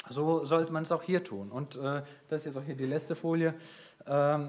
[0.08, 1.52] so sollte man es auch hier tun.
[1.52, 3.54] Und äh, das ist jetzt auch hier die letzte Folie.
[4.08, 4.48] Ähm,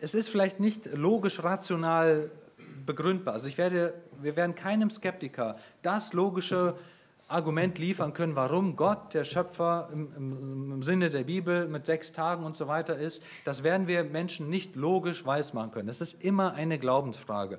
[0.00, 2.32] es ist vielleicht nicht logisch rational
[2.86, 3.34] begründbar.
[3.34, 6.76] Also ich werde, wir werden keinem Skeptiker das logische
[7.30, 12.12] Argument liefern können, warum Gott der Schöpfer im, im, im, Sinne der Bibel mit sechs
[12.12, 13.22] Tagen und so weiter ist.
[13.44, 15.88] Das werden wir Menschen nicht logisch weismachen können.
[15.88, 17.58] Es ist immer eine Glaubensfrage.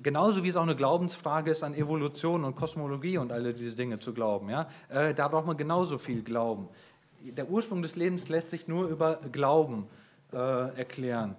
[0.00, 3.98] Genauso wie es auch eine Glaubensfrage ist, an Evolution und Kosmologie und alle diese Dinge
[3.98, 4.48] zu glauben.
[4.50, 4.68] Ja?
[4.88, 6.68] Äh, da braucht man genauso viel Glauben.
[7.20, 9.88] Der Ursprung des Lebens lässt sich nur über Glauben
[10.32, 11.36] äh, erklären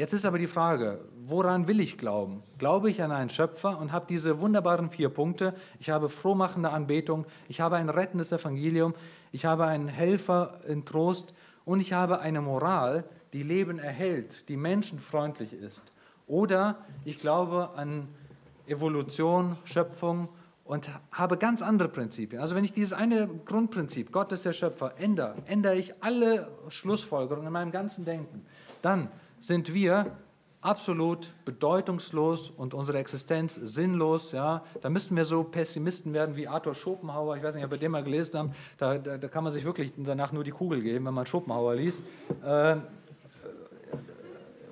[0.00, 2.42] Jetzt ist aber die Frage, woran will ich glauben?
[2.56, 5.52] Glaube ich an einen Schöpfer und habe diese wunderbaren vier Punkte?
[5.78, 8.94] Ich habe frohmachende Anbetung, ich habe ein rettendes Evangelium,
[9.30, 11.34] ich habe einen Helfer in Trost
[11.66, 15.92] und ich habe eine Moral, die Leben erhält, die menschenfreundlich ist.
[16.26, 18.08] Oder ich glaube an
[18.66, 20.30] Evolution, Schöpfung
[20.64, 22.40] und habe ganz andere Prinzipien.
[22.40, 27.48] Also wenn ich dieses eine Grundprinzip, Gott ist der Schöpfer, ändere, ändere ich alle Schlussfolgerungen
[27.48, 28.46] in meinem ganzen Denken.
[28.80, 30.16] Dann sind wir
[30.60, 34.32] absolut bedeutungslos und unsere Existenz sinnlos.
[34.32, 34.62] Ja?
[34.82, 37.36] Da müssten wir so Pessimisten werden wie Arthur Schopenhauer.
[37.36, 38.54] Ich weiß nicht, ob ihr den mal gelesen habt.
[38.78, 41.76] Da, da, da kann man sich wirklich danach nur die Kugel geben, wenn man Schopenhauer
[41.76, 42.02] liest.
[42.44, 42.76] Äh,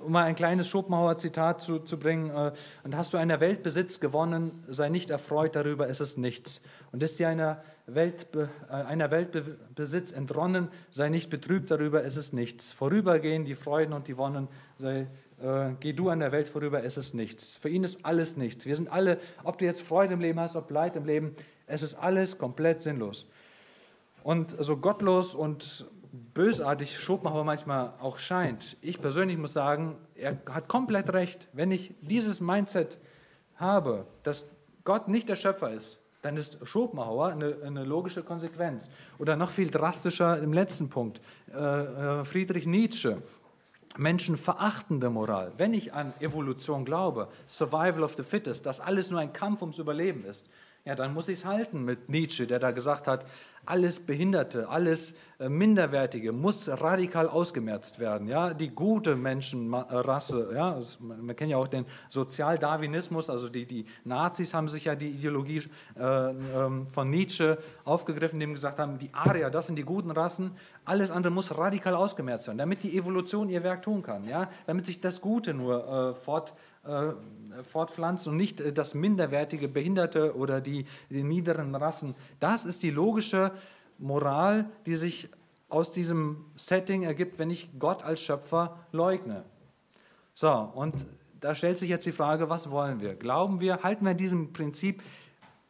[0.09, 2.51] um mal ein kleines Schopenhauer-Zitat zu, zu bringen, äh,
[2.83, 6.63] und hast du einer Welt Besitz gewonnen, sei nicht erfreut darüber, ist es nichts.
[6.91, 9.37] Und ist dir einer Welt, äh, einer Welt
[9.75, 12.71] Besitz entronnen, sei nicht betrübt darüber, ist es nichts.
[12.71, 14.47] Vorübergehen die Freuden und die Wonnen,
[14.79, 15.05] sei,
[15.43, 17.55] äh, geh du an der Welt vorüber, ist es nichts.
[17.57, 18.65] Für ihn ist alles nichts.
[18.65, 21.35] Wir sind alle, ob du jetzt Freude im Leben hast, ob Leid im Leben,
[21.67, 23.27] es ist alles komplett sinnlos.
[24.23, 30.67] Und so gottlos und bösartig Schopenhauer manchmal auch scheint, ich persönlich muss sagen, er hat
[30.67, 31.47] komplett recht.
[31.53, 32.97] Wenn ich dieses Mindset
[33.55, 34.43] habe, dass
[34.83, 38.89] Gott nicht der Schöpfer ist, dann ist Schopenhauer eine, eine logische Konsequenz.
[39.19, 41.21] Oder noch viel drastischer im letzten Punkt,
[41.53, 43.21] äh, äh Friedrich Nietzsche,
[43.97, 45.53] menschenverachtende Moral.
[45.57, 49.77] Wenn ich an Evolution glaube, Survival of the Fittest, dass alles nur ein Kampf ums
[49.77, 50.49] Überleben ist,
[50.85, 53.25] ja, dann muss ich es halten mit Nietzsche, der da gesagt hat,
[53.65, 58.27] alles Behinderte, alles äh, Minderwertige muss radikal ausgemerzt werden.
[58.27, 64.53] Ja, die gute Menschenrasse, ja, man kennt ja auch den Sozialdarwinismus, also die, die Nazis
[64.53, 65.63] haben sich ja die Ideologie
[65.99, 70.11] äh, ähm, von Nietzsche aufgegriffen, indem sie gesagt haben, die Arier, das sind die guten
[70.11, 70.51] Rassen,
[70.85, 74.87] alles andere muss radikal ausgemerzt werden, damit die Evolution ihr Werk tun kann, ja, damit
[74.87, 76.68] sich das Gute nur äh, fort äh,
[77.63, 82.15] fortpflanzen und nicht äh, das minderwertige Behinderte oder die, die niederen Rassen.
[82.39, 83.51] Das ist die logische
[83.97, 85.29] Moral, die sich
[85.67, 89.43] aus diesem Setting ergibt, wenn ich Gott als Schöpfer leugne.
[90.33, 91.05] So, und
[91.39, 93.15] da stellt sich jetzt die Frage, was wollen wir?
[93.15, 95.03] Glauben wir, halten wir diesem Prinzip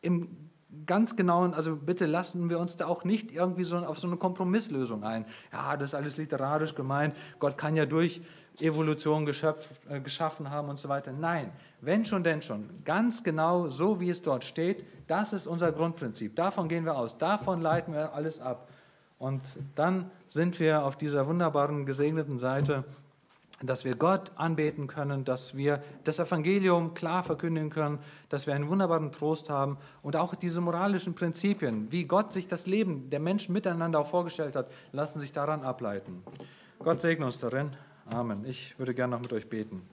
[0.02, 0.50] im
[0.86, 4.18] ganz genauen, also bitte lassen wir uns da auch nicht irgendwie so auf so eine
[4.18, 5.26] Kompromisslösung ein.
[5.52, 8.22] Ja, das ist alles literarisch gemeint, Gott kann ja durch
[8.62, 11.12] Evolution geschöpf, äh, geschaffen haben und so weiter.
[11.12, 11.52] Nein,
[11.82, 12.70] wenn schon, denn schon.
[12.86, 16.36] Ganz genau so, wie es dort steht, das ist unser Grundprinzip.
[16.36, 18.68] Davon gehen wir aus, davon leiten wir alles ab.
[19.18, 19.42] Und
[19.76, 22.86] dann sind wir auf dieser wunderbaren, gesegneten Seite,
[23.62, 28.00] dass wir Gott anbeten können, dass wir das Evangelium klar verkündigen können,
[28.30, 32.68] dass wir einen wunderbaren Trost haben und auch diese moralischen Prinzipien, wie Gott sich das
[32.68, 36.24] Leben der Menschen miteinander auch vorgestellt hat, lassen sich daran ableiten.
[36.80, 37.72] Gott segne uns darin.
[38.14, 38.44] Amen.
[38.46, 39.88] Ich würde gerne noch mit euch beten.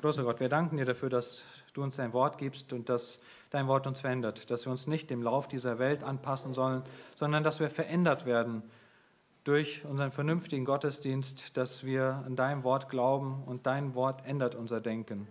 [0.00, 1.44] Großer Gott, wir danken dir dafür, dass
[1.74, 5.10] du uns dein Wort gibst und dass dein Wort uns verändert, dass wir uns nicht
[5.10, 6.82] dem Lauf dieser Welt anpassen sollen,
[7.14, 8.62] sondern dass wir verändert werden
[9.44, 14.80] durch unseren vernünftigen Gottesdienst, dass wir an dein Wort glauben und dein Wort ändert unser
[14.80, 15.28] Denken.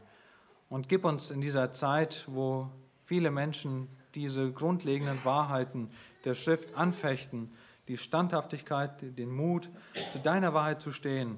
[0.69, 2.69] Und gib uns in dieser Zeit, wo
[3.01, 5.89] viele Menschen diese grundlegenden Wahrheiten
[6.25, 7.51] der Schrift anfechten,
[7.87, 9.69] die Standhaftigkeit, den Mut,
[10.11, 11.37] zu deiner Wahrheit zu stehen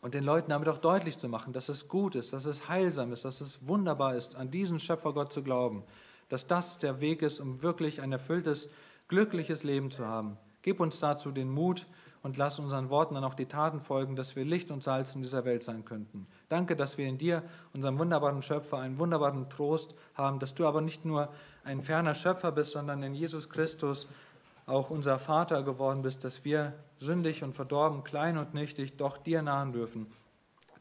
[0.00, 3.12] und den Leuten damit auch deutlich zu machen, dass es gut ist, dass es heilsam
[3.12, 5.84] ist, dass es wunderbar ist, an diesen Schöpfergott zu glauben,
[6.28, 8.70] dass das der Weg ist, um wirklich ein erfülltes,
[9.08, 10.38] glückliches Leben zu haben.
[10.62, 11.86] Gib uns dazu den Mut
[12.22, 15.22] und lass unseren Worten dann auch die Taten folgen, dass wir Licht und Salz in
[15.22, 16.26] dieser Welt sein könnten.
[16.48, 17.42] Danke, dass wir in dir,
[17.72, 21.30] unserem wunderbaren Schöpfer, einen wunderbaren Trost haben, dass du aber nicht nur
[21.68, 24.08] ein ferner Schöpfer bist, sondern in Jesus Christus
[24.66, 29.42] auch unser Vater geworden bist, dass wir sündig und verdorben, klein und nichtig, doch dir
[29.42, 30.06] nahen dürfen.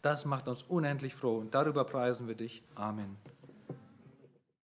[0.01, 2.63] Das macht uns unendlich froh und darüber preisen wir dich.
[2.75, 3.17] Amen.